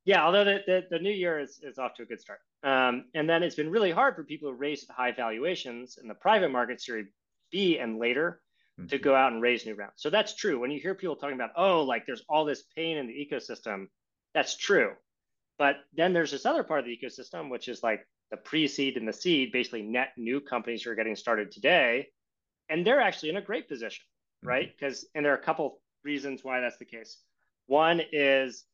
[0.04, 2.40] Yeah, although the, the, the, new year is, is off to a good start.
[2.62, 6.08] Um, and then it's been really hard for people who raise at high valuations in
[6.08, 7.08] the private market, Series
[7.52, 8.40] B and later,
[8.78, 8.88] mm-hmm.
[8.88, 9.94] to go out and raise new rounds.
[9.96, 10.58] So that's true.
[10.58, 13.88] When you hear people talking about, oh, like there's all this pain in the ecosystem,
[14.34, 14.92] that's true.
[15.58, 19.06] But then there's this other part of the ecosystem, which is like the pre-seed and
[19.06, 22.08] the seed, basically net new companies who are getting started today.
[22.68, 24.04] And they're actually in a great position,
[24.42, 24.48] mm-hmm.
[24.48, 24.72] right?
[24.72, 27.18] Because, and there are a couple reasons why that's the case.
[27.66, 28.64] One is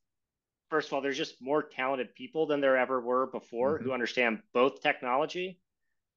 [0.75, 3.85] first of all, there's just more talented people than there ever were before mm-hmm.
[3.85, 5.61] who understand both technology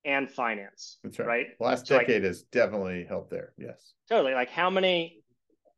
[0.03, 0.97] and finance.
[1.03, 1.27] That's right.
[1.27, 1.47] right?
[1.59, 3.53] Last so decade like, has definitely helped there.
[3.59, 3.93] Yes.
[4.09, 4.33] Totally.
[4.33, 5.21] Like how many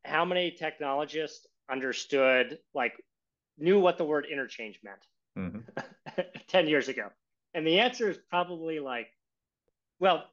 [0.02, 2.94] how many technologists understood like
[3.58, 5.06] knew what the word interchange meant
[5.38, 6.20] mm-hmm.
[6.48, 7.08] 10 years ago?
[7.52, 9.08] And the answer is probably like,
[9.98, 10.24] well,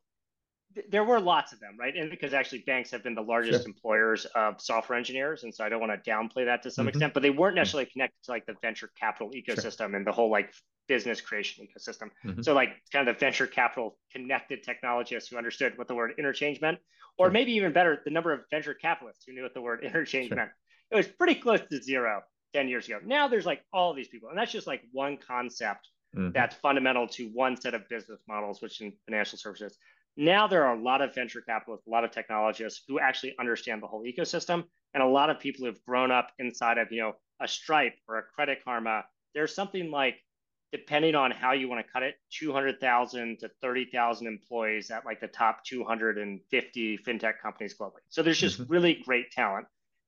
[0.89, 1.95] there were lots of them, right?
[1.95, 3.67] And because actually banks have been the largest sure.
[3.67, 6.89] employers of software engineers, and so I don't want to downplay that to some mm-hmm.
[6.89, 7.59] extent, but they weren't mm-hmm.
[7.59, 9.95] necessarily connected to like the venture capital ecosystem sure.
[9.95, 10.51] and the whole like
[10.87, 12.09] business creation ecosystem.
[12.25, 12.41] Mm-hmm.
[12.41, 16.61] So like kind of the venture capital connected technologists who understood what the word interchange
[16.61, 16.79] meant,
[17.17, 17.31] or sure.
[17.31, 20.49] maybe even better, the number of venture capitalists who knew what the word interchange meant.
[20.91, 22.21] It was pretty close to zero
[22.53, 22.99] 10 years ago.
[23.05, 26.31] Now there's like all these people, and that's just like one concept mm-hmm.
[26.31, 29.77] that's fundamental to one set of business models, which in financial services
[30.17, 33.81] now there are a lot of venture capitalists, a lot of technologists who actually understand
[33.81, 37.13] the whole ecosystem, and a lot of people who've grown up inside of you know
[37.39, 39.05] a Stripe or a Credit Karma.
[39.33, 40.15] There's something like,
[40.71, 45.27] depending on how you want to cut it, 200,000 to 30,000 employees at like the
[45.27, 48.01] top 250 fintech companies globally.
[48.09, 48.71] So there's just mm-hmm.
[48.71, 49.67] really great talent.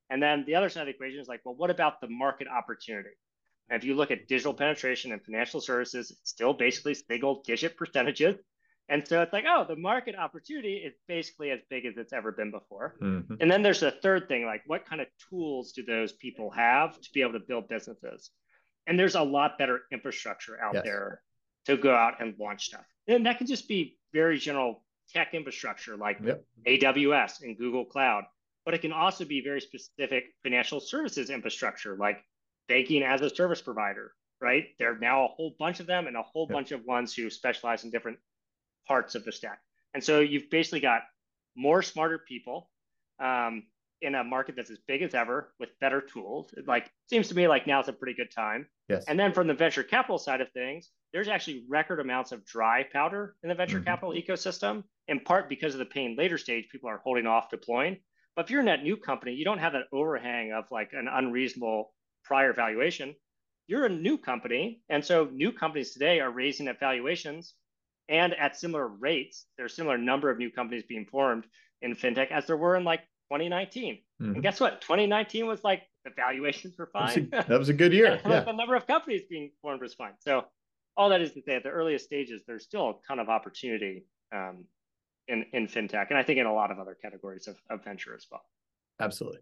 [0.10, 2.48] And then the other side of the equation is like, well, what about the market
[2.48, 3.10] opportunity?
[3.70, 7.78] And if you look at digital penetration and financial services, it's still basically single digit
[7.78, 8.36] percentages.
[8.90, 12.32] And so it's like, oh, the market opportunity is basically as big as it's ever
[12.32, 12.96] been before.
[13.00, 13.36] Mm-hmm.
[13.40, 17.00] And then there's a third thing like, what kind of tools do those people have
[17.00, 18.32] to be able to build businesses?
[18.88, 20.84] And there's a lot better infrastructure out yes.
[20.84, 21.22] there
[21.66, 22.86] to go out and launch stuff.
[23.08, 26.44] And that can just be very general tech infrastructure like yep.
[26.68, 28.24] AWS and Google Cloud,
[28.66, 32.24] but it can also be very specific financial services infrastructure like
[32.68, 34.66] banking as a service provider, right?
[34.80, 36.56] There are now a whole bunch of them and a whole yep.
[36.56, 38.18] bunch of ones who specialize in different
[38.90, 39.60] parts of the stack.
[39.94, 41.04] And so you've basically got
[41.56, 42.70] more smarter people
[43.24, 43.64] um,
[44.02, 46.54] in a market that's as big as ever with better tools.
[46.58, 48.68] It like seems to me like now's a pretty good time.
[48.90, 49.06] Yes.
[49.08, 52.84] And then from the venture capital side of things, there's actually record amounts of dry
[52.92, 53.86] powder in the venture mm-hmm.
[53.86, 57.98] capital ecosystem, in part because of the pain later stage, people are holding off deploying.
[58.36, 61.08] But if you're a net new company, you don't have that overhang of like an
[61.12, 63.16] unreasonable prior valuation.
[63.68, 64.82] You're a new company.
[64.90, 67.54] And so new companies today are raising at valuations
[68.10, 69.46] and at similar rates.
[69.58, 71.46] There's a similar number of new companies being formed
[71.82, 74.00] in fintech as there were in like 2019.
[74.22, 74.34] Mm-hmm.
[74.34, 74.82] And guess what?
[74.82, 77.30] 2019 was like the valuations were fine.
[77.32, 78.20] That was a, that was a good year.
[78.26, 78.42] yeah.
[78.42, 80.14] the number of companies being formed was fine.
[80.20, 80.46] So
[80.98, 84.06] all that is to say, at the earliest stages, there's still a ton of opportunity
[84.34, 84.66] um,
[85.28, 88.14] in in fintech, and I think in a lot of other categories of, of venture
[88.16, 88.42] as well.
[89.00, 89.40] Absolutely.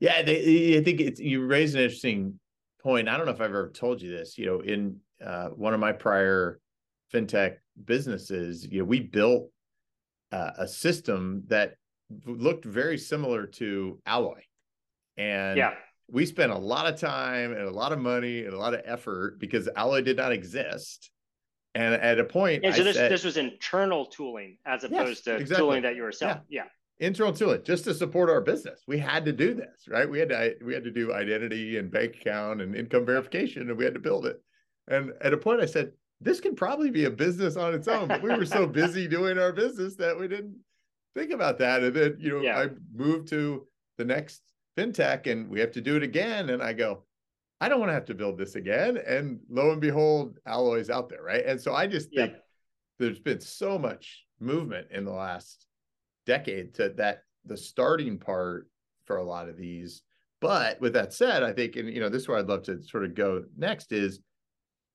[0.00, 2.38] Yeah, they, I think it's you raise an interesting
[2.82, 3.08] point.
[3.08, 4.36] I don't know if I've ever told you this.
[4.36, 6.60] You know, in uh, one of my prior
[7.12, 9.50] fintech businesses, you know, we built
[10.32, 11.74] uh, a system that
[12.26, 14.40] looked very similar to Alloy,
[15.16, 15.74] and yeah.
[16.08, 18.82] we spent a lot of time and a lot of money and a lot of
[18.84, 21.10] effort because Alloy did not exist.
[21.76, 25.20] And at a point, yeah, so this said, this was internal tooling as opposed yes,
[25.22, 25.56] to exactly.
[25.56, 26.40] tooling that you were selling.
[26.48, 26.62] Yeah.
[26.62, 28.82] yeah internal tooling just to support our business.
[28.86, 30.08] We had to do this, right?
[30.08, 33.78] We had to we had to do identity and bank account and income verification, and
[33.78, 34.40] we had to build it.
[34.88, 38.08] And at a point, I said, this could probably be a business on its own.
[38.08, 40.56] But we were so busy doing our business that we didn't
[41.14, 41.82] think about that.
[41.82, 42.58] And then, you know, yeah.
[42.58, 43.66] I moved to
[43.98, 44.42] the next
[44.76, 46.50] fintech and we have to do it again.
[46.50, 47.04] And I go,
[47.60, 48.98] I don't want to have to build this again.
[48.98, 51.44] And lo and behold, Alloy's out there, right?
[51.44, 52.38] And so I just think yeah.
[52.98, 55.66] there's been so much movement in the last
[56.26, 58.68] decade to that the starting part
[59.04, 60.02] for a lot of these.
[60.40, 62.82] But with that said, I think, and you know, this is where I'd love to
[62.82, 64.20] sort of go next is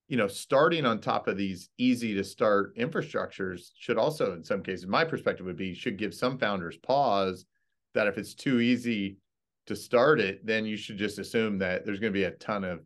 [0.10, 4.64] you know, starting on top of these easy to start infrastructures should also, in some
[4.64, 7.46] cases, my perspective would be should give some founders pause
[7.94, 9.18] that if it's too easy
[9.68, 12.64] to start it, then you should just assume that there's going to be a ton
[12.64, 12.82] of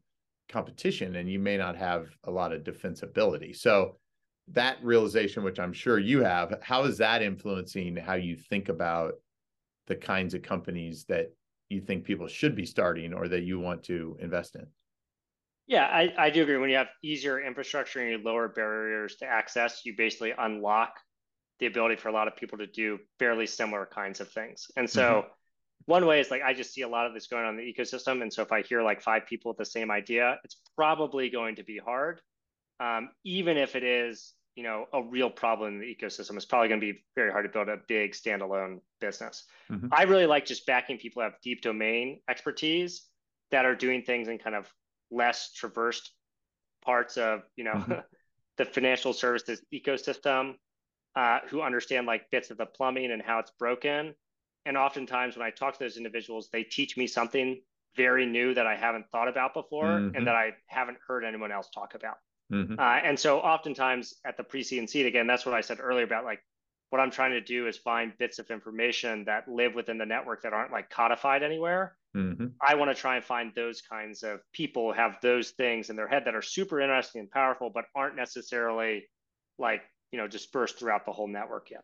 [0.49, 3.55] competition and you may not have a lot of defensibility.
[3.55, 3.95] So
[4.49, 9.13] that realization, which I'm sure you have, how is that influencing how you think about
[9.87, 11.33] the kinds of companies that
[11.69, 14.67] you think people should be starting or that you want to invest in?
[15.67, 16.57] Yeah, I, I do agree.
[16.57, 20.99] When you have easier infrastructure and you lower barriers to access, you basically unlock
[21.59, 24.67] the ability for a lot of people to do fairly similar kinds of things.
[24.75, 25.27] And so mm-hmm.
[25.85, 27.73] one way is like I just see a lot of this going on in the
[27.73, 28.21] ecosystem.
[28.21, 31.55] And so if I hear like five people with the same idea, it's probably going
[31.55, 32.19] to be hard.
[32.79, 36.67] Um, even if it is, you know, a real problem in the ecosystem, it's probably
[36.67, 39.45] going to be very hard to build a big standalone business.
[39.71, 39.87] Mm-hmm.
[39.93, 43.03] I really like just backing people who have deep domain expertise
[43.51, 44.69] that are doing things in kind of
[45.13, 46.11] less traversed
[46.83, 47.93] parts of, you know, mm-hmm.
[48.57, 50.55] the financial services ecosystem
[51.15, 54.13] uh, who understand like bits of the plumbing and how it's broken.
[54.65, 57.61] And oftentimes when I talk to those individuals, they teach me something
[57.95, 60.15] very new that I haven't thought about before mm-hmm.
[60.15, 62.17] and that I haven't heard anyone else talk about.
[62.51, 62.79] Mm-hmm.
[62.79, 66.25] Uh, and so oftentimes at the pre-seed seed, again, that's what I said earlier about
[66.25, 66.41] like
[66.89, 70.43] what I'm trying to do is find bits of information that live within the network
[70.43, 71.95] that aren't like codified anywhere.
[72.15, 72.47] Mm-hmm.
[72.61, 75.95] I want to try and find those kinds of people who have those things in
[75.95, 79.03] their head that are super interesting and powerful, but aren't necessarily
[79.57, 81.81] like you know dispersed throughout the whole network yet.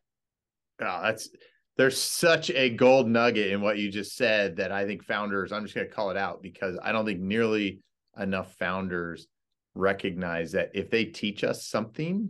[0.82, 1.30] Oh, that's
[1.78, 5.63] there's such a gold nugget in what you just said that I think founders, I'm
[5.63, 7.80] just going to call it out because I don't think nearly
[8.18, 9.28] enough founders
[9.76, 12.30] recognize that if they teach us something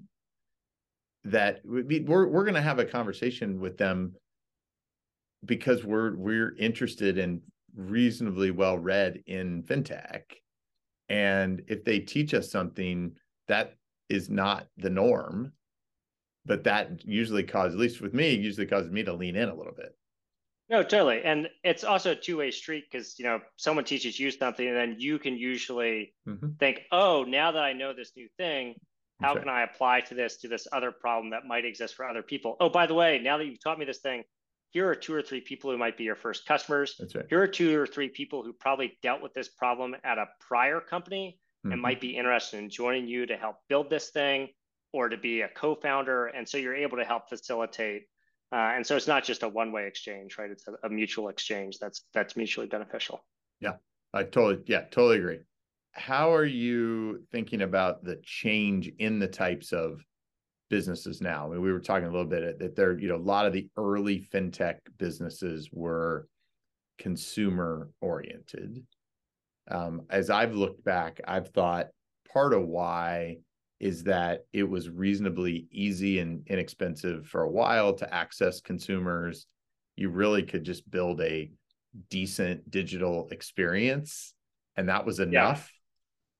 [1.25, 4.13] that we're we're going to have a conversation with them
[5.43, 7.41] because we're we're interested and
[7.79, 10.23] reasonably well read in fintech
[11.09, 13.15] and if they teach us something
[13.47, 13.75] that
[14.09, 15.53] is not the norm
[16.49, 19.55] but that usually causes, at least with me, usually causes me to lean in a
[19.55, 19.95] little bit.
[20.69, 21.21] No, totally.
[21.23, 24.95] And it's also a two-way street because you know someone teaches you something, and then
[24.97, 26.49] you can usually mm-hmm.
[26.59, 28.75] think, "Oh, now that I know this new thing,
[29.19, 32.21] how can I apply to this to this other problem that might exist for other
[32.21, 34.23] people?" Oh, by the way, now that you've taught me this thing,
[34.71, 36.95] here are two or three people who might be your first customers.
[36.99, 37.25] That's right.
[37.29, 40.79] Here are two or three people who probably dealt with this problem at a prior
[40.79, 41.73] company mm-hmm.
[41.73, 44.49] and might be interested in joining you to help build this thing
[44.93, 48.03] or to be a co-founder and so you're able to help facilitate
[48.51, 51.77] uh, and so it's not just a one-way exchange right it's a, a, mutual exchange
[51.79, 53.23] that's that's mutually beneficial
[53.59, 53.73] yeah
[54.13, 55.39] i totally yeah totally agree
[55.91, 60.03] how are you thinking about the change in the types of
[60.69, 63.17] businesses now I mean, we were talking a little bit that there you know a
[63.17, 66.27] lot of the early fintech businesses were
[66.97, 68.83] consumer oriented
[69.71, 71.87] um, as i've looked back i've thought
[72.31, 73.37] part of why
[73.79, 79.45] is that it was reasonably easy and inexpensive for a while to access consumers.
[79.95, 81.49] You really could just build a
[82.09, 84.33] decent digital experience,
[84.75, 85.71] and that was enough.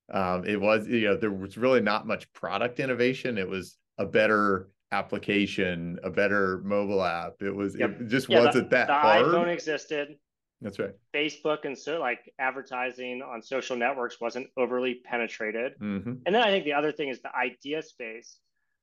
[0.10, 0.34] Yeah.
[0.34, 3.38] Um, it was, you know, there was really not much product innovation.
[3.38, 7.42] It was a better application, a better mobile app.
[7.42, 8.02] It was, yep.
[8.02, 9.26] it just yeah, wasn't the, that the hard.
[9.28, 10.16] iPhone existed.
[10.62, 10.94] That's right.
[11.16, 15.74] Facebook and so like advertising on social networks wasn't overly penetrated.
[15.80, 16.14] Mm-hmm.
[16.26, 18.40] And then I think the other thing is the idea space,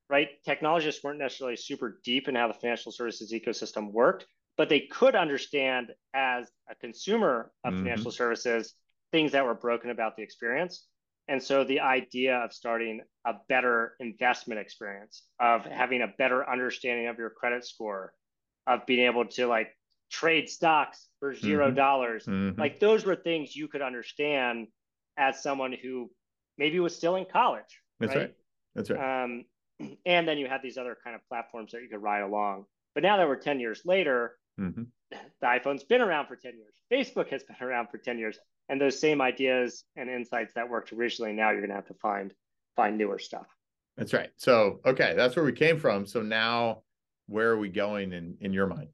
[0.09, 0.29] right?
[0.45, 4.27] Technologists weren't necessarily super deep in how the financial services ecosystem worked,
[4.57, 7.83] but they could understand as a consumer of mm-hmm.
[7.83, 8.75] financial services
[9.13, 10.87] things that were broken about the experience.
[11.29, 17.09] And so the idea of starting a better investment experience, of having a better understanding
[17.09, 18.13] of your credit score,
[18.67, 19.77] of being able to like
[20.11, 21.77] trade stocks for zero mm-hmm.
[21.77, 22.27] dollars.
[22.27, 22.61] Mm-hmm.
[22.61, 24.69] Like those were things you could understand
[25.17, 26.11] as someone who
[26.59, 27.81] maybe was still in college.
[28.01, 28.21] That's right.
[28.21, 28.35] right.
[28.75, 29.25] That's right.
[29.25, 29.45] Um,
[30.05, 32.65] and then you had these other kind of platforms that you could ride along.
[32.95, 34.85] But now that we're 10 years later, mm-hmm.
[35.11, 36.75] the iPhone's been around for 10 years.
[36.91, 38.39] Facebook has been around for 10 years.
[38.69, 41.95] And those same ideas and insights that worked originally, now you're going to have to
[41.95, 42.33] find
[42.75, 43.47] find newer stuff.
[43.97, 44.31] That's right.
[44.37, 46.05] So, okay, that's where we came from.
[46.07, 46.83] So now
[47.27, 48.89] where are we going in in your mind?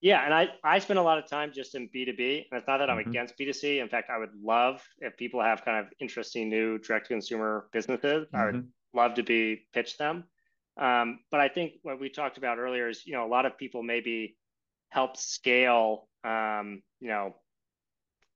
[0.00, 2.58] Yeah, and I I spend a lot of time just in B two B, and
[2.58, 3.10] it's not that I'm mm-hmm.
[3.10, 3.78] against B two C.
[3.78, 7.68] In fact, I would love if people have kind of interesting new direct to consumer
[7.72, 8.26] businesses.
[8.26, 8.36] Mm-hmm.
[8.36, 8.98] I would mm-hmm.
[8.98, 10.24] love to be pitch them.
[10.78, 13.56] Um, but I think what we talked about earlier is you know a lot of
[13.56, 14.36] people maybe
[14.90, 17.34] help scale um, you know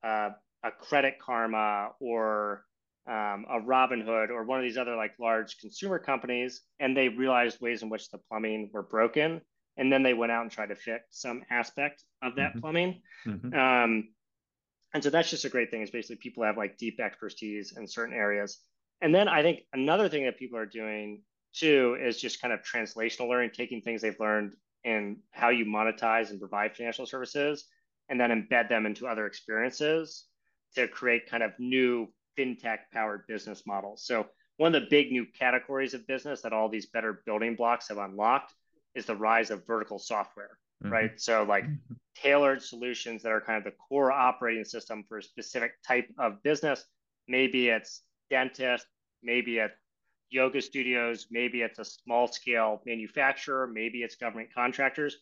[0.02, 0.30] uh,
[0.62, 2.64] a Credit Karma or
[3.08, 7.60] um, a Robinhood or one of these other like large consumer companies, and they realized
[7.60, 9.40] ways in which the plumbing were broken
[9.80, 12.60] and then they went out and tried to fix some aspect of that mm-hmm.
[12.60, 13.02] plumbing.
[13.26, 13.54] Mm-hmm.
[13.54, 14.08] Um,
[14.92, 17.86] and so that's just a great thing is basically people have like deep expertise in
[17.86, 18.58] certain areas.
[19.00, 21.22] And then I think another thing that people are doing
[21.54, 26.30] too is just kind of translational learning, taking things they've learned in how you monetize
[26.30, 27.64] and provide financial services
[28.08, 30.26] and then embed them into other experiences
[30.74, 34.04] to create kind of new fintech powered business models.
[34.04, 37.88] So one of the big new categories of business that all these better building blocks
[37.88, 38.54] have unlocked
[38.94, 40.92] is the rise of vertical software, mm-hmm.
[40.92, 41.20] right?
[41.20, 41.94] So like mm-hmm.
[42.14, 46.42] tailored solutions that are kind of the core operating system for a specific type of
[46.42, 46.84] business.
[47.28, 48.86] Maybe it's dentist,
[49.22, 49.74] maybe it's
[50.30, 55.16] yoga studios, maybe it's a small scale manufacturer, maybe it's government contractors.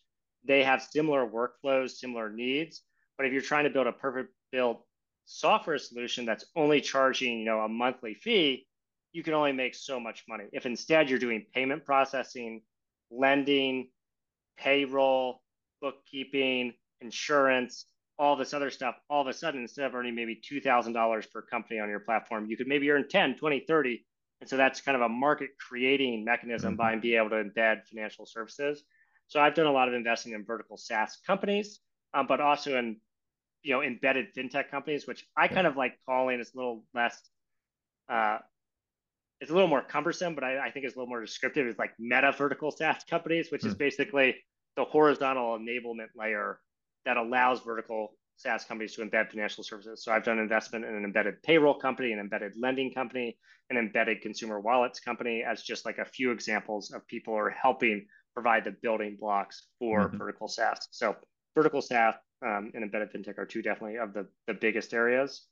[0.45, 2.83] They have similar workflows, similar needs.
[3.17, 4.85] But if you're trying to build a perfect built
[5.29, 8.67] software solution that's only charging, you know, a monthly fee,
[9.13, 10.45] you can only make so much money.
[10.53, 12.63] If instead you're doing payment processing,
[13.11, 13.91] lending,
[14.57, 15.43] payroll,
[15.83, 17.85] bookkeeping, insurance,
[18.19, 21.79] all this other stuff, all of a sudden, instead of earning maybe $2,000 per company
[21.79, 24.05] on your platform, you could maybe earn 10, 20, 30.
[24.41, 26.77] And so that's kind of a market creating mechanism mm-hmm.
[26.77, 28.83] by being able to embed financial services.
[29.27, 31.81] So I've done a lot of investing in vertical SaaS companies,
[32.15, 32.97] um, but also in
[33.63, 37.21] you know embedded fintech companies, which I kind of like calling is a little less
[38.09, 38.39] uh,
[39.41, 41.67] it's a little more cumbersome, but I, I, think it's a little more descriptive.
[41.67, 43.67] It's like meta vertical SaaS companies, which mm.
[43.67, 43.79] is hmm.
[43.79, 44.37] basically
[44.77, 46.61] the horizontal enablement layer
[47.05, 50.03] that allows vertical SaaS companies to embed financial services.
[50.03, 53.37] So I've done investment in an embedded payroll company, an embedded lending company,
[53.71, 58.07] an embedded consumer wallets company as just like a few examples of people are helping
[58.35, 60.17] provide the building blocks for mm-hmm.
[60.17, 60.89] vertical SaaS.
[60.91, 61.17] So
[61.55, 65.47] vertical SaaS um, and embedded fintech are two definitely of the, the biggest areas.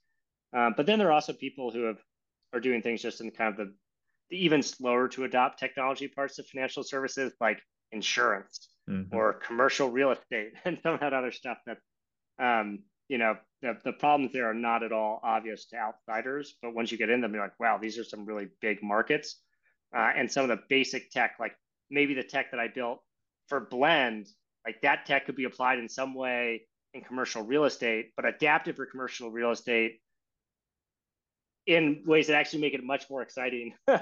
[0.57, 1.99] Um, but then there are also people who have
[2.53, 3.75] are doing things just in kind of the,
[4.31, 7.61] the even slower to adopt technology parts of financial services like
[7.93, 9.15] insurance mm-hmm.
[9.15, 11.79] or commercial real estate and some of that other stuff that
[12.43, 16.75] um, you know the, the problems there are not at all obvious to outsiders but
[16.75, 19.41] once you get in them you're like wow these are some really big markets
[19.97, 21.53] uh, and some of the basic tech like
[21.91, 23.01] maybe the tech that i built
[23.49, 24.27] for blend
[24.67, 26.63] like that tech could be applied in some way
[26.97, 30.01] in commercial real estate but adapted for commercial real estate
[31.67, 33.75] in ways that actually make it much more exciting.
[33.89, 34.01] um,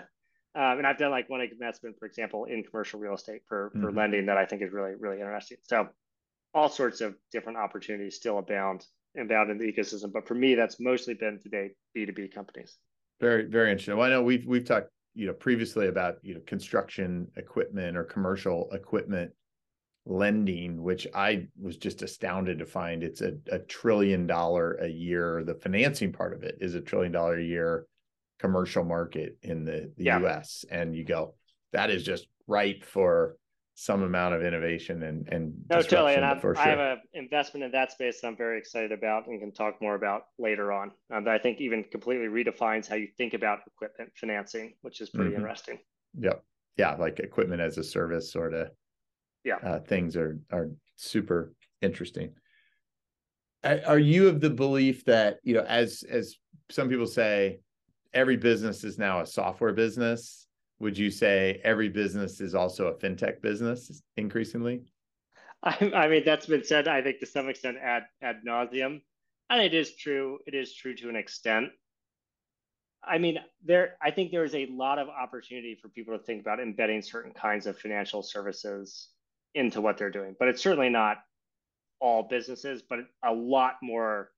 [0.55, 3.97] and I've done like one investment, for example, in commercial real estate for, for mm-hmm.
[3.97, 5.59] lending that I think is really, really interesting.
[5.63, 5.89] So
[6.53, 8.87] all sorts of different opportunities still abound
[9.19, 10.13] abound in the ecosystem.
[10.13, 12.77] But for me, that's mostly been to date B2B companies.
[13.21, 13.97] Very, very interesting.
[13.97, 18.05] Well, I know we've we've talked, you know, previously about, you know, construction equipment or
[18.05, 19.33] commercial equipment
[20.07, 25.45] lending, which I was just astounded to find it's a, a trillion dollar a year.
[25.45, 27.87] The financing part of it is a trillion dollar a year
[28.39, 30.21] commercial market in the, the yeah.
[30.25, 30.65] US.
[30.71, 31.35] And you go,
[31.73, 33.37] that is just ripe for
[33.77, 36.57] some amount of innovation and and no totally and I've, sure.
[36.57, 39.83] I have an investment in that space that I'm very excited about and can talk
[39.83, 43.61] more about later on um, that I think even completely redefines how you think about
[43.67, 45.41] equipment financing which is pretty mm-hmm.
[45.41, 45.79] interesting
[46.17, 46.45] yep
[46.77, 48.69] yeah like equipment as a service sort of
[49.45, 49.57] yeah.
[49.57, 51.53] uh, things are are super
[51.83, 52.33] interesting.
[53.63, 56.37] Are you of the belief that you know as as
[56.71, 57.61] some people say
[58.13, 60.47] every business is now a software business?
[60.81, 64.83] Would you say every business is also a fintech business increasingly?
[65.63, 69.01] I, I mean that's been said i think to some extent ad ad nauseum.
[69.49, 71.69] And it is true it is true to an extent.
[73.07, 73.97] I mean, there.
[74.03, 77.33] I think there is a lot of opportunity for people to think about embedding certain
[77.33, 79.09] kinds of financial services
[79.55, 80.35] into what they're doing.
[80.39, 81.19] But it's certainly not
[82.01, 84.31] all businesses, but a lot more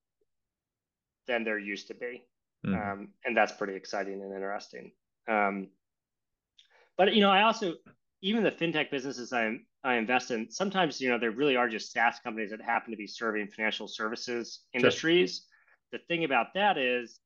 [1.27, 2.23] than there used to be.
[2.65, 2.93] Mm.
[2.93, 4.93] Um, and that's pretty exciting and interesting.
[5.29, 5.69] Um,
[6.97, 7.75] but you know, I also
[8.23, 11.93] even the fintech businesses I I invest in, sometimes you know there really are just
[11.93, 15.47] SaaS companies that happen to be serving financial services industries.
[15.93, 15.99] Sure.
[15.99, 17.21] The thing about that is,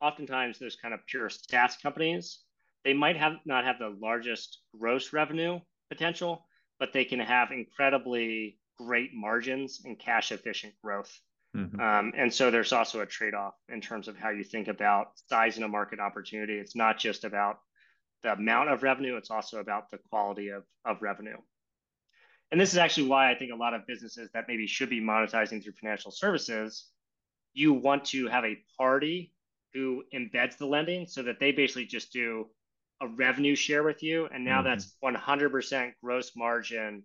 [0.00, 2.40] oftentimes those kind of pure SaaS companies.
[2.84, 6.46] They might have not have the largest gross revenue potential,
[6.80, 11.20] but they can have incredibly great margins and cash efficient growth.
[11.54, 11.78] Mm-hmm.
[11.78, 15.08] Um, and so there's also a trade off in terms of how you think about
[15.28, 16.54] sizing a market opportunity.
[16.54, 17.58] It's not just about
[18.22, 21.36] the amount of revenue, it's also about the quality of, of revenue.
[22.50, 25.00] And this is actually why I think a lot of businesses that maybe should be
[25.00, 26.86] monetizing through financial services,
[27.52, 29.32] you want to have a party
[29.72, 32.46] who embeds the lending so that they basically just do
[33.00, 34.68] a revenue share with you, and now mm-hmm.
[34.68, 37.02] that's 100% gross margin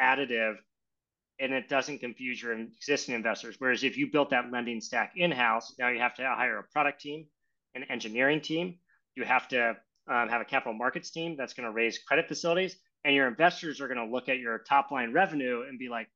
[0.00, 0.56] additive,
[1.38, 3.56] and it doesn't confuse your existing investors.
[3.58, 6.64] Whereas if you built that lending stack in house, now you have to hire a
[6.72, 7.26] product team,
[7.74, 8.78] an engineering team.
[9.14, 9.76] You have to
[10.08, 13.80] um, have a capital markets team that's going to raise credit facilities, and your investors
[13.80, 16.08] are going to look at your top line revenue and be like,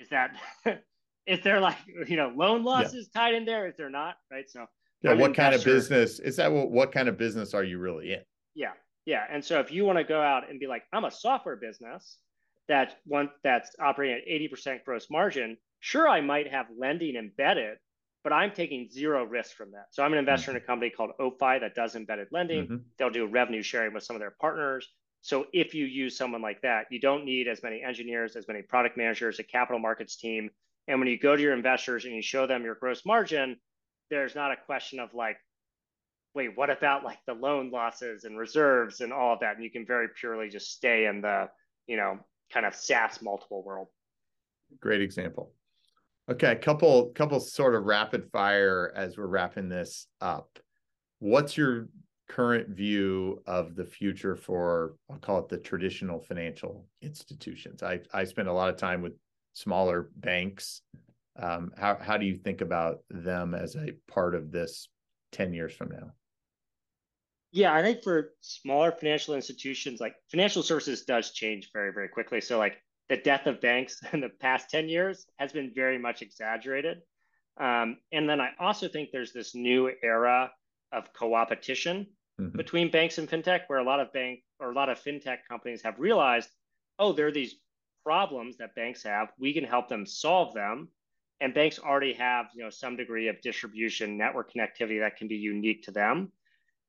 [0.00, 0.36] "Is that?"
[1.26, 1.76] is there like
[2.06, 3.20] you know loan losses yeah.
[3.20, 3.68] tied in there?
[3.68, 4.16] Is there not?
[4.30, 4.48] Right.
[4.48, 4.66] So
[5.02, 6.52] yeah, what kind of business is that?
[6.52, 8.20] What, what kind of business are you really in?
[8.54, 8.72] Yeah,
[9.06, 9.24] yeah.
[9.30, 12.18] And so if you want to go out and be like, I'm a software business
[12.68, 17.78] that one that's operating at 80% gross margin, sure, I might have lending embedded,
[18.24, 19.86] but I'm taking zero risk from that.
[19.90, 20.58] So I'm an investor mm-hmm.
[20.58, 22.64] in a company called OFI that does embedded lending.
[22.64, 22.76] Mm-hmm.
[22.98, 24.88] They'll do revenue sharing with some of their partners.
[25.20, 28.62] So if you use someone like that, you don't need as many engineers, as many
[28.62, 30.50] product managers, a capital markets team.
[30.86, 33.56] And when you go to your investors and you show them your gross margin,
[34.10, 35.36] there's not a question of like,
[36.34, 39.56] wait, what about like the loan losses and reserves and all of that?
[39.56, 41.48] And you can very purely just stay in the,
[41.86, 42.18] you know,
[42.52, 43.88] kind of SaaS multiple world.
[44.80, 45.52] Great example.
[46.30, 50.58] Okay, couple couple sort of rapid fire as we're wrapping this up.
[51.20, 51.88] What's your
[52.28, 57.82] current view of the future for I'll call it the traditional financial institutions?
[57.82, 59.14] I I spend a lot of time with
[59.54, 60.82] smaller banks.
[61.40, 64.88] Um, how how do you think about them as a part of this
[65.32, 66.12] 10 years from now?
[67.50, 72.40] Yeah, I think for smaller financial institutions, like financial services does change very, very quickly.
[72.40, 72.76] So like
[73.08, 76.98] the death of banks in the past 10 years has been very much exaggerated.
[77.58, 80.52] Um, and then I also think there's this new era
[80.92, 82.06] of co-opetition
[82.40, 82.56] mm-hmm.
[82.56, 85.82] between banks and fintech, where a lot of bank or a lot of fintech companies
[85.82, 86.50] have realized,
[86.98, 87.56] oh, there are these
[88.04, 89.32] problems that banks have.
[89.38, 90.88] We can help them solve them.
[91.40, 95.36] And banks already have, you know, some degree of distribution, network connectivity that can be
[95.36, 96.32] unique to them.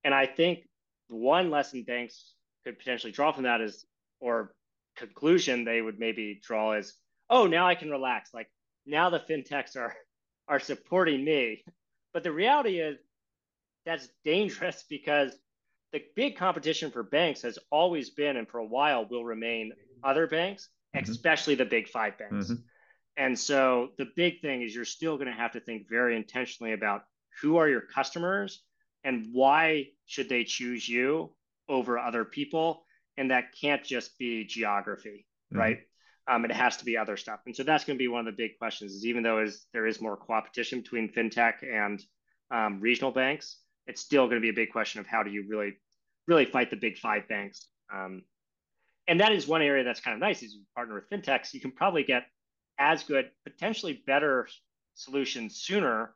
[0.03, 0.67] And I think
[1.07, 2.33] one lesson banks
[2.63, 3.85] could potentially draw from that is,
[4.19, 4.53] or
[4.97, 6.95] conclusion they would maybe draw is,
[7.29, 8.33] oh, now I can relax.
[8.33, 8.49] Like
[8.85, 9.95] now the fintechs are
[10.47, 11.63] are supporting me.
[12.11, 12.97] But the reality is
[13.85, 15.31] that's dangerous because
[15.93, 19.71] the big competition for banks has always been and for a while will remain
[20.03, 21.09] other banks, mm-hmm.
[21.09, 22.47] especially the big five banks.
[22.47, 22.61] Mm-hmm.
[23.19, 26.71] And so the big thing is you're still going to have to think very intentionally
[26.71, 27.01] about
[27.41, 28.63] who are your customers
[29.03, 31.35] and why should they choose you
[31.67, 32.85] over other people
[33.17, 35.59] and that can't just be geography, mm-hmm.
[35.59, 35.79] right?
[36.29, 37.41] Um, it has to be other stuff.
[37.45, 38.93] And so that's going to be one of the big questions.
[38.93, 42.01] Is even though is there is more competition between fintech and
[42.51, 45.45] um, regional banks, it's still going to be a big question of how do you
[45.49, 45.73] really,
[46.25, 47.67] really fight the big five banks.
[47.93, 48.21] Um,
[49.09, 50.41] and that is one area that's kind of nice.
[50.41, 52.23] Is you partner with fintechs, you can probably get
[52.79, 54.47] as good, potentially better
[54.95, 56.15] solutions sooner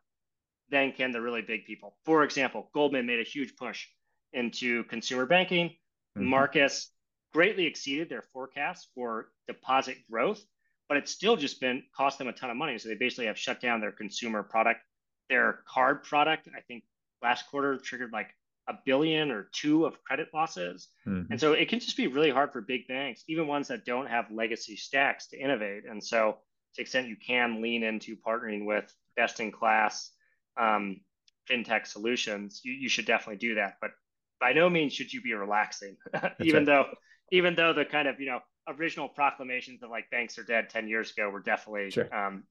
[0.69, 1.95] than can the really big people.
[2.05, 3.85] For example, Goldman made a huge push
[4.31, 5.69] into consumer banking.
[6.17, 6.25] Mm-hmm.
[6.25, 6.89] Marcus
[7.33, 10.43] greatly exceeded their forecast for deposit growth,
[10.87, 12.77] but it's still just been cost them a ton of money.
[12.77, 14.81] So they basically have shut down their consumer product.
[15.29, 16.83] Their card product, I think
[17.21, 18.29] last quarter triggered like
[18.67, 20.89] a billion or two of credit losses.
[21.07, 21.31] Mm-hmm.
[21.31, 24.07] And so it can just be really hard for big banks, even ones that don't
[24.07, 25.83] have legacy stacks to innovate.
[25.89, 26.37] And so
[26.75, 30.11] the extent you can lean into partnering with best in class
[30.59, 31.01] um,
[31.49, 33.75] fintech solutions, you, you should definitely do that.
[33.81, 33.91] But
[34.39, 35.97] by no means should you be relaxing,
[36.41, 36.65] even right.
[36.65, 36.85] though
[37.31, 40.87] even though the kind of you know original proclamations of like banks are dead 10
[40.87, 42.13] years ago were definitely sure.
[42.15, 42.43] um,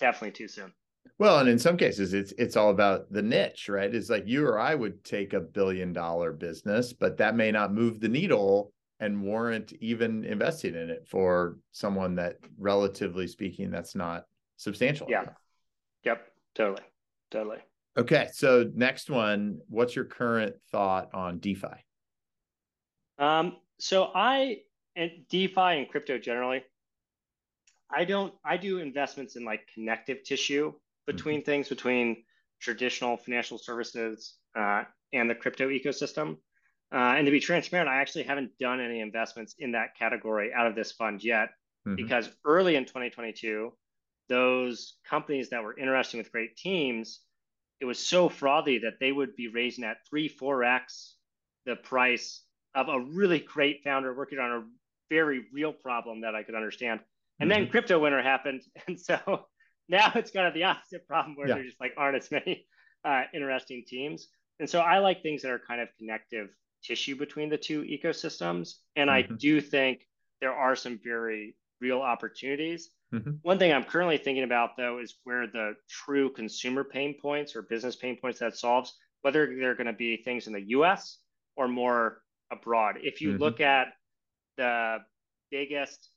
[0.00, 0.72] definitely too soon.
[1.18, 3.92] Well, and in some cases it's it's all about the niche, right?
[3.92, 7.74] It's like you or I would take a billion dollar business, but that may not
[7.74, 13.96] move the needle and warrant even investing in it for someone that relatively speaking that's
[13.96, 14.26] not
[14.56, 15.08] substantial.
[15.10, 15.24] Yeah.
[16.04, 16.82] Yep, totally.
[17.32, 17.58] Totally.
[17.98, 21.66] Okay, so next one, what's your current thought on DeFi?
[23.18, 24.58] Um, so I
[24.94, 26.62] and DeFi and crypto generally,
[27.90, 28.32] I don't.
[28.44, 30.72] I do investments in like connective tissue
[31.06, 31.46] between mm-hmm.
[31.46, 32.22] things between
[32.60, 36.36] traditional financial services uh, and the crypto ecosystem.
[36.92, 40.66] Uh, and to be transparent, I actually haven't done any investments in that category out
[40.66, 41.48] of this fund yet,
[41.86, 41.96] mm-hmm.
[41.96, 43.72] because early in 2022,
[44.28, 47.20] those companies that were interesting with great teams
[47.82, 51.16] it was so frothy that they would be raising at three, four x
[51.66, 52.44] the price
[52.76, 54.62] of a really great founder working on a
[55.12, 57.00] very real problem that I could understand.
[57.40, 57.62] And mm-hmm.
[57.62, 59.18] then crypto winter happened, and so
[59.88, 61.54] now it's kind of the opposite problem where yeah.
[61.54, 62.64] there just like aren't as many
[63.04, 64.28] uh, interesting teams.
[64.60, 66.50] And so I like things that are kind of connective
[66.82, 68.74] tissue between the two ecosystems.
[68.96, 69.32] And mm-hmm.
[69.32, 70.06] I do think
[70.40, 72.90] there are some very real opportunities.
[73.12, 73.32] Mm-hmm.
[73.42, 77.62] One thing I'm currently thinking about though is where the true consumer pain points or
[77.62, 81.18] business pain points that solves, whether they're going to be things in the US
[81.56, 82.96] or more abroad.
[83.02, 83.42] If you mm-hmm.
[83.42, 83.88] look at
[84.56, 84.98] the
[85.50, 86.08] biggest,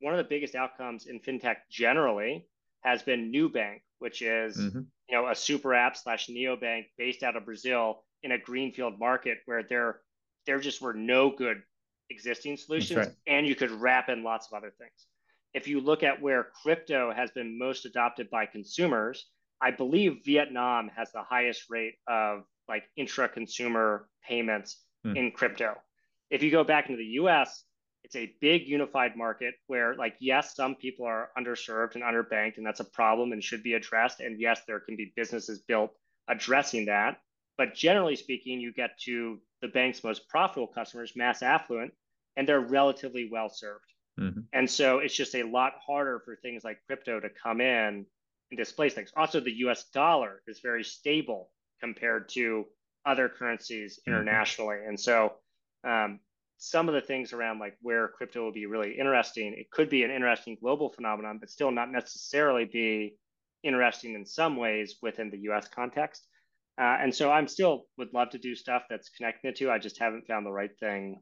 [0.00, 2.46] one of the biggest outcomes in fintech generally
[2.80, 4.80] has been Nubank, which is mm-hmm.
[5.08, 9.38] you know a super app slash neobank based out of Brazil in a greenfield market
[9.46, 10.00] where there
[10.46, 11.62] there just were no good
[12.10, 13.14] existing solutions right.
[13.26, 15.06] and you could wrap in lots of other things
[15.56, 19.26] if you look at where crypto has been most adopted by consumers,
[19.58, 25.16] I believe Vietnam has the highest rate of like intra consumer payments mm.
[25.16, 25.74] in crypto.
[26.30, 27.64] If you go back into the US,
[28.04, 32.66] it's a big unified market where, like, yes, some people are underserved and underbanked, and
[32.66, 34.20] that's a problem and should be addressed.
[34.20, 35.92] And yes, there can be businesses built
[36.28, 37.16] addressing that.
[37.58, 41.92] But generally speaking, you get to the bank's most profitable customers, mass affluent,
[42.36, 43.84] and they're relatively well served.
[44.20, 44.40] Mm-hmm.
[44.52, 48.06] And so it's just a lot harder for things like crypto to come in
[48.50, 49.12] and displace things.
[49.16, 51.50] Also, the US dollar is very stable
[51.80, 52.66] compared to
[53.04, 54.12] other currencies mm-hmm.
[54.12, 54.76] internationally.
[54.76, 54.88] Mm-hmm.
[54.90, 55.34] And so
[55.84, 56.20] um,
[56.58, 59.54] some of the things around like where crypto will be really interesting.
[59.56, 63.16] It could be an interesting global phenomenon, but still not necessarily be
[63.62, 66.26] interesting in some ways within the US context.
[66.78, 69.70] Uh, and so I'm still would love to do stuff that's connecting the two.
[69.70, 71.20] I just haven't found the right thing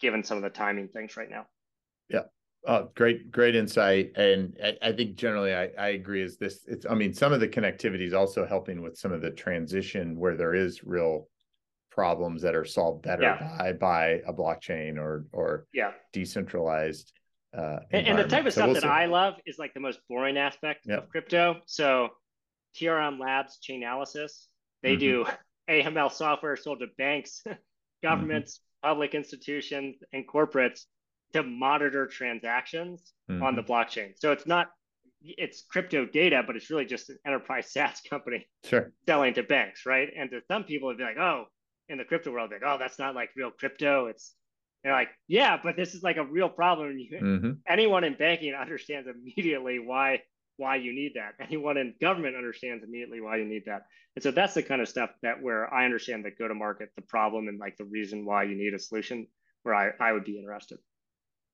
[0.00, 1.46] given some of the timing things right now.
[2.08, 2.22] Yeah.
[2.66, 4.12] Oh, great, great insight.
[4.16, 7.40] And I, I think generally I, I agree is this it's I mean, some of
[7.40, 11.28] the connectivity is also helping with some of the transition where there is real
[11.98, 13.56] problems that are solved better yeah.
[13.58, 17.12] by by a blockchain or or yeah decentralized
[17.56, 18.88] uh and, and the type of so stuff we'll that see.
[18.88, 21.02] i love is like the most boring aspect yep.
[21.02, 22.08] of crypto so
[22.80, 24.46] trm labs Chainalysis
[24.82, 25.00] they mm-hmm.
[25.00, 25.26] do
[25.68, 27.42] aml software sold to banks
[28.02, 28.88] governments mm-hmm.
[28.90, 30.82] public institutions and corporates
[31.32, 33.42] to monitor transactions mm-hmm.
[33.42, 34.68] on the blockchain so it's not
[35.22, 38.92] it's crypto data, but it's really just an enterprise SaaS company sure.
[39.06, 40.08] selling to banks, right?
[40.16, 41.46] And to some people, it'd be like, oh,
[41.88, 44.06] in the crypto world, like, oh, that's not like real crypto.
[44.06, 44.34] It's
[44.84, 46.96] they're like, yeah, but this is like a real problem.
[47.12, 47.50] mm-hmm.
[47.66, 50.22] Anyone in banking understands immediately why
[50.58, 51.32] why you need that.
[51.46, 53.82] Anyone in government understands immediately why you need that.
[54.14, 56.90] And so that's the kind of stuff that where I understand the go to market,
[56.96, 59.26] the problem, and like the reason why you need a solution.
[59.62, 60.78] Where I I would be interested.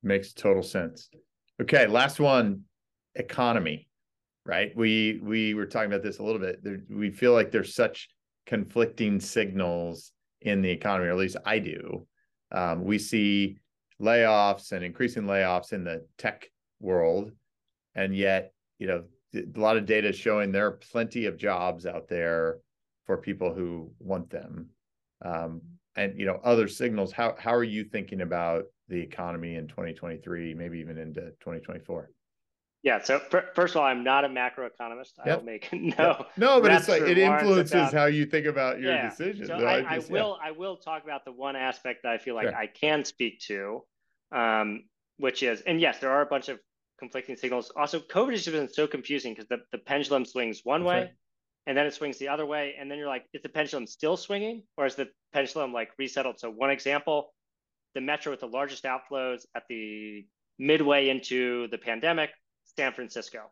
[0.02, 1.08] Makes total sense.
[1.62, 2.62] Okay, last one,
[3.14, 3.88] economy.
[4.46, 4.76] Right.
[4.76, 6.62] We we were talking about this a little bit.
[6.62, 8.08] There, we feel like there's such
[8.46, 12.06] conflicting signals in the economy, or at least I do.
[12.52, 13.58] Um, we see
[14.00, 16.46] layoffs and increasing layoffs in the tech
[16.80, 17.32] world,
[17.94, 19.04] and yet, you know,
[19.34, 22.58] a lot of data showing there are plenty of jobs out there
[23.06, 24.68] for people who want them.
[25.24, 25.60] Um,
[25.96, 27.12] and you know, other signals.
[27.12, 32.10] How how are you thinking about the economy in 2023, maybe even into 2024?
[32.84, 33.02] Yeah.
[33.02, 33.18] So
[33.54, 35.12] first of all, I'm not a macroeconomist.
[35.18, 35.38] I yep.
[35.38, 35.94] don't make no.
[35.98, 36.26] Yep.
[36.36, 39.08] No, but it's like it influences about, how you think about your yeah.
[39.08, 39.48] decisions.
[39.48, 40.48] So I, I, just, I, will yeah.
[40.48, 42.56] I will talk about the one aspect that I feel like sure.
[42.56, 43.82] I can speak to,
[44.32, 44.84] um,
[45.16, 46.58] which is and yes, there are a bunch of
[46.98, 47.72] conflicting signals.
[47.76, 51.00] Also, COVID has just been so confusing because the, the pendulum swings one That's way.
[51.00, 51.10] Right.
[51.66, 54.18] And then it swings the other way, and then you're like, is the pendulum still
[54.18, 56.38] swinging, or is the pendulum like resettled?
[56.38, 57.32] So one example,
[57.94, 60.26] the metro with the largest outflows at the
[60.58, 62.30] midway into the pandemic
[62.76, 63.50] San Francisco,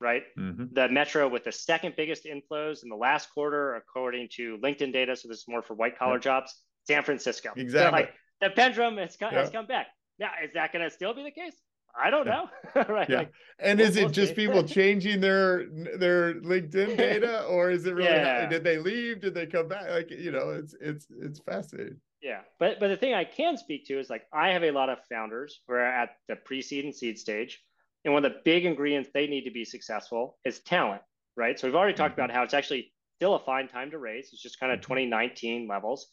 [0.00, 0.22] right?
[0.38, 0.72] Mm-hmm.
[0.72, 5.14] The metro with the second biggest inflows in the last quarter, according to LinkedIn data.
[5.14, 6.22] So this is more for white collar yep.
[6.22, 6.54] jobs.
[6.86, 7.50] San Francisco.
[7.56, 7.88] Exactly.
[7.88, 9.42] So like the pendulum has come, yep.
[9.42, 9.88] has come back.
[10.18, 11.54] Now, is that going to still be the case?
[11.98, 12.48] I don't know.
[12.88, 13.08] right.
[13.08, 13.18] Yeah.
[13.18, 15.66] Like, and we'll, is it we'll just people changing their
[15.98, 18.46] their LinkedIn data or is it really yeah.
[18.46, 19.20] did they leave?
[19.20, 19.88] Did they come back?
[19.90, 22.00] Like, you know, it's it's it's fascinating.
[22.22, 22.40] Yeah.
[22.58, 24.98] But but the thing I can speak to is like I have a lot of
[25.10, 27.60] founders who are at the pre-seed and seed stage
[28.04, 31.02] and one of the big ingredients they need to be successful is talent,
[31.36, 31.58] right?
[31.58, 32.24] So we've already talked mm-hmm.
[32.24, 34.30] about how it's actually still a fine time to raise.
[34.32, 34.94] It's just kind of mm-hmm.
[34.94, 36.08] 2019 levels.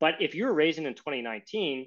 [0.00, 1.86] But if you're raising in 2019,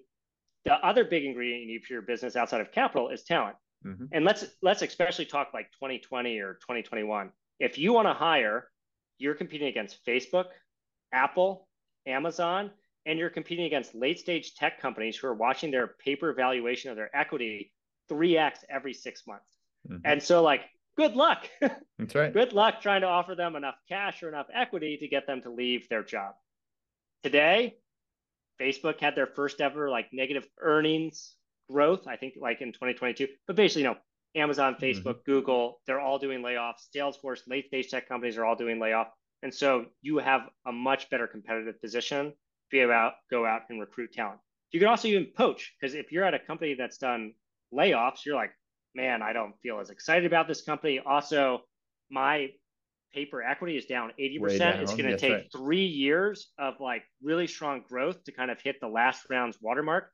[0.66, 3.56] the other big ingredient you need for your business outside of capital is talent.
[3.86, 4.06] Mm-hmm.
[4.12, 7.32] And let's let's especially talk like 2020 or 2021.
[7.60, 8.68] If you want to hire,
[9.20, 10.46] you're competing against Facebook,
[11.14, 11.68] Apple,
[12.08, 12.72] Amazon,
[13.06, 16.98] and you're competing against late stage tech companies who are watching their paper valuation of
[16.98, 17.72] their equity
[18.12, 19.50] 3x every six months.
[19.88, 20.02] Mm-hmm.
[20.04, 20.62] And so, like,
[20.98, 21.48] good luck.
[21.62, 22.34] That's right.
[22.34, 25.52] good luck trying to offer them enough cash or enough equity to get them to
[25.52, 26.34] leave their job.
[27.24, 27.76] Today,
[28.62, 31.36] Facebook had their first ever like negative earnings
[31.70, 33.28] growth, I think like in 2022.
[33.48, 33.98] But basically, you know,
[34.36, 34.84] Amazon, mm-hmm.
[34.84, 35.32] Facebook, mm-hmm.
[35.32, 36.88] Google, they're all doing layoffs.
[36.96, 39.08] Salesforce, late stage tech companies are all doing layoff.
[39.44, 42.34] And so you have a much better competitive position to
[42.72, 44.40] be about go out and recruit talent.
[44.72, 47.34] You can also even poach because if you're at a company that's done
[47.74, 48.52] layoffs, you're like,
[48.94, 51.00] man, I don't feel as excited about this company.
[51.06, 51.62] Also,
[52.10, 52.50] my
[53.16, 54.60] paper equity is down 80%.
[54.60, 54.80] Down.
[54.82, 55.52] It's going to take right.
[55.52, 60.12] three years of like really strong growth to kind of hit the last round's watermark.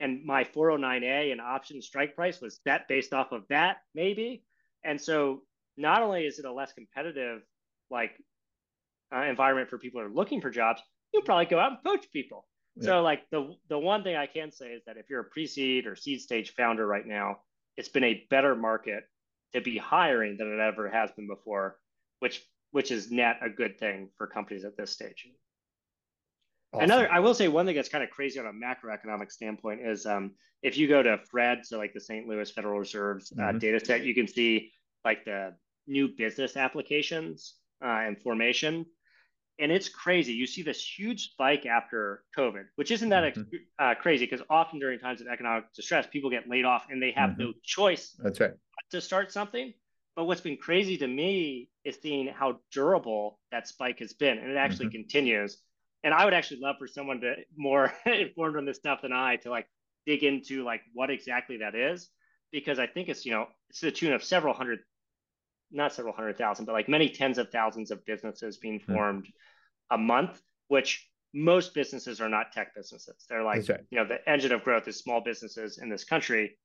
[0.00, 4.44] And my 409A and option strike price was set based off of that, maybe.
[4.84, 5.42] And so
[5.76, 7.42] not only is it a less competitive
[7.90, 8.12] like
[9.14, 10.80] uh, environment for people who are looking for jobs,
[11.12, 12.46] you'll probably go out and poach people.
[12.80, 15.86] So like the the one thing I can say is that if you're a pre-seed
[15.86, 17.38] or seed stage founder right now,
[17.76, 19.04] it's been a better market
[19.54, 21.78] to be hiring than it ever has been before,
[22.24, 25.28] which which is net a good thing for companies at this stage.
[26.72, 26.84] Awesome.
[26.84, 30.06] Another, I will say one thing that's kind of crazy on a macroeconomic standpoint is
[30.06, 32.26] um, if you go to Fred, so like the St.
[32.26, 33.58] Louis Federal Reserve's uh, mm-hmm.
[33.58, 34.72] data set, you can see
[35.04, 35.54] like the
[35.86, 38.86] new business applications uh, and formation.
[39.60, 40.32] And it's crazy.
[40.32, 43.56] You see this huge spike after COVID, which isn't that mm-hmm.
[43.78, 47.12] uh, crazy because often during times of economic distress, people get laid off and they
[47.12, 47.42] have mm-hmm.
[47.42, 48.16] no choice.
[48.18, 48.54] That's right.
[48.92, 49.74] To start something.
[50.16, 54.50] But what's been crazy to me is seeing how durable that spike has been, and
[54.50, 55.02] it actually mm-hmm.
[55.02, 55.58] continues.
[56.04, 59.36] And I would actually love for someone to more informed on this stuff than I
[59.36, 59.66] to like
[60.06, 62.10] dig into like what exactly that is,
[62.52, 64.80] because I think it's you know it's the tune of several hundred,
[65.72, 68.94] not several hundred thousand, but like many tens of thousands of businesses being mm-hmm.
[68.94, 69.94] formed mm-hmm.
[69.96, 73.26] a month, which most businesses are not tech businesses.
[73.28, 73.80] They're like right.
[73.90, 76.56] you know the engine of growth is small businesses in this country,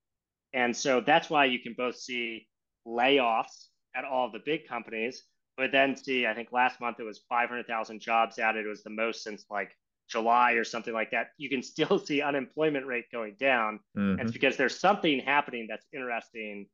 [0.53, 2.47] and so that's why you can both see
[2.87, 5.23] layoffs at all the big companies,
[5.57, 8.65] but then see, I think last month it was 500,000 jobs added.
[8.65, 9.75] It was the most since like
[10.09, 11.27] July or something like that.
[11.37, 13.79] You can still see unemployment rate going down.
[13.97, 14.19] Mm-hmm.
[14.19, 16.67] And it's because there's something happening that's interesting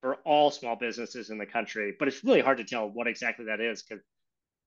[0.00, 3.46] for all small businesses in the country, but it's really hard to tell what exactly
[3.46, 4.04] that is because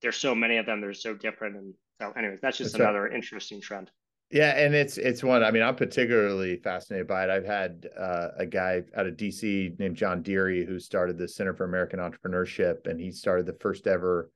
[0.01, 0.81] there's so many of them.
[0.81, 1.55] They're so different.
[1.55, 3.13] And so, anyways, that's just that's another right.
[3.13, 3.89] interesting trend.
[4.31, 5.43] Yeah, and it's it's one.
[5.43, 7.29] I mean, I'm particularly fascinated by it.
[7.29, 11.53] I've had uh, a guy out of DC named John Dearie who started the Center
[11.53, 14.31] for American Entrepreneurship, and he started the first ever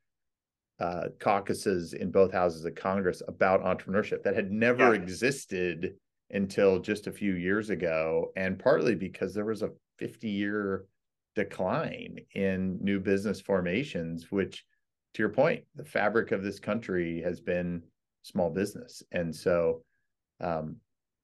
[0.82, 5.02] uh, caucuses in both houses of Congress about entrepreneurship that had never yeah.
[5.02, 5.96] existed
[6.32, 10.86] until just a few years ago, and partly because there was a 50 year
[11.36, 14.66] decline in new business formations, which,
[15.14, 17.82] to your point, the fabric of this country has been
[18.26, 19.04] small business.
[19.12, 19.84] And so
[20.42, 20.78] um,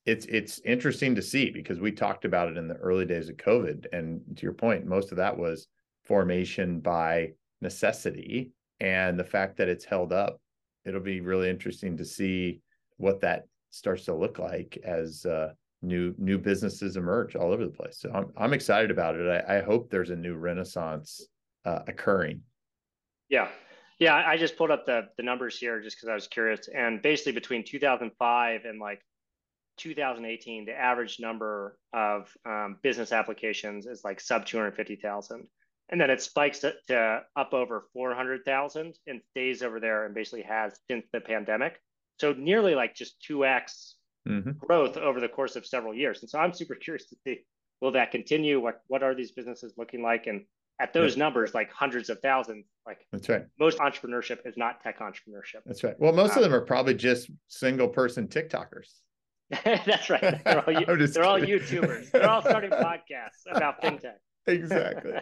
[0.05, 3.37] it's it's interesting to see because we talked about it in the early days of
[3.37, 3.85] COVID.
[3.93, 5.67] And to your point, most of that was
[6.03, 8.51] formation by necessity.
[8.79, 10.41] And the fact that it's held up,
[10.85, 12.61] it'll be really interesting to see
[12.97, 15.53] what that starts to look like as uh,
[15.83, 17.97] new new businesses emerge all over the place.
[17.99, 19.45] So I'm I'm excited about it.
[19.47, 21.27] I, I hope there's a new renaissance
[21.65, 22.41] uh, occurring.
[23.29, 23.49] Yeah,
[24.01, 26.67] yeah, I just pulled up the the numbers here just because I was curious.
[26.67, 28.99] And basically, between 2005 and like
[29.77, 35.47] 2018, the average number of um, business applications is like sub 250,000,
[35.89, 40.41] and then it spikes to, to up over 400,000 and stays over there and basically
[40.41, 41.79] has since the pandemic.
[42.19, 43.93] So nearly like just 2x
[44.27, 44.51] mm-hmm.
[44.57, 46.21] growth over the course of several years.
[46.21, 47.41] And so I'm super curious to see
[47.81, 48.59] will that continue?
[48.59, 50.25] What what are these businesses looking like?
[50.25, 50.45] And
[50.81, 51.23] at those yeah.
[51.23, 53.45] numbers, like hundreds of thousands, like that's right.
[53.59, 55.61] Most entrepreneurship is not tech entrepreneurship.
[55.65, 55.93] That's right.
[55.99, 58.89] Well, most um, of them are probably just single person TikTokers.
[59.63, 60.21] that's right.
[60.43, 62.11] They're all, they're all YouTubers.
[62.11, 64.15] They're all starting podcasts about fintech.
[64.47, 65.13] exactly.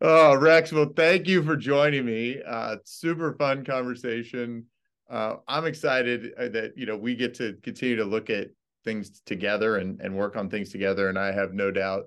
[0.00, 2.40] Oh, Rex, well, thank you for joining me.
[2.46, 4.64] Uh, super fun conversation.
[5.10, 8.48] Uh, I'm excited uh, that you know we get to continue to look at
[8.84, 11.08] things together and and work on things together.
[11.08, 12.06] And I have no doubt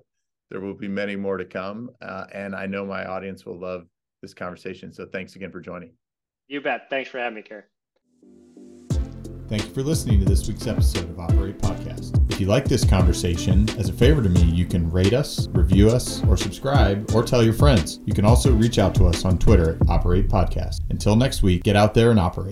[0.52, 1.90] there will be many more to come.
[2.02, 3.86] Uh, and I know my audience will love
[4.20, 4.92] this conversation.
[4.92, 5.92] So thanks again for joining.
[6.46, 6.90] You bet.
[6.90, 7.62] Thanks for having me, Kerry.
[9.48, 12.30] Thank you for listening to this week's episode of Operate Podcast.
[12.30, 15.88] If you like this conversation, as a favor to me, you can rate us, review
[15.88, 18.00] us, or subscribe, or tell your friends.
[18.04, 20.80] You can also reach out to us on Twitter at Operate Podcast.
[20.90, 22.50] Until next week, get out there and operate.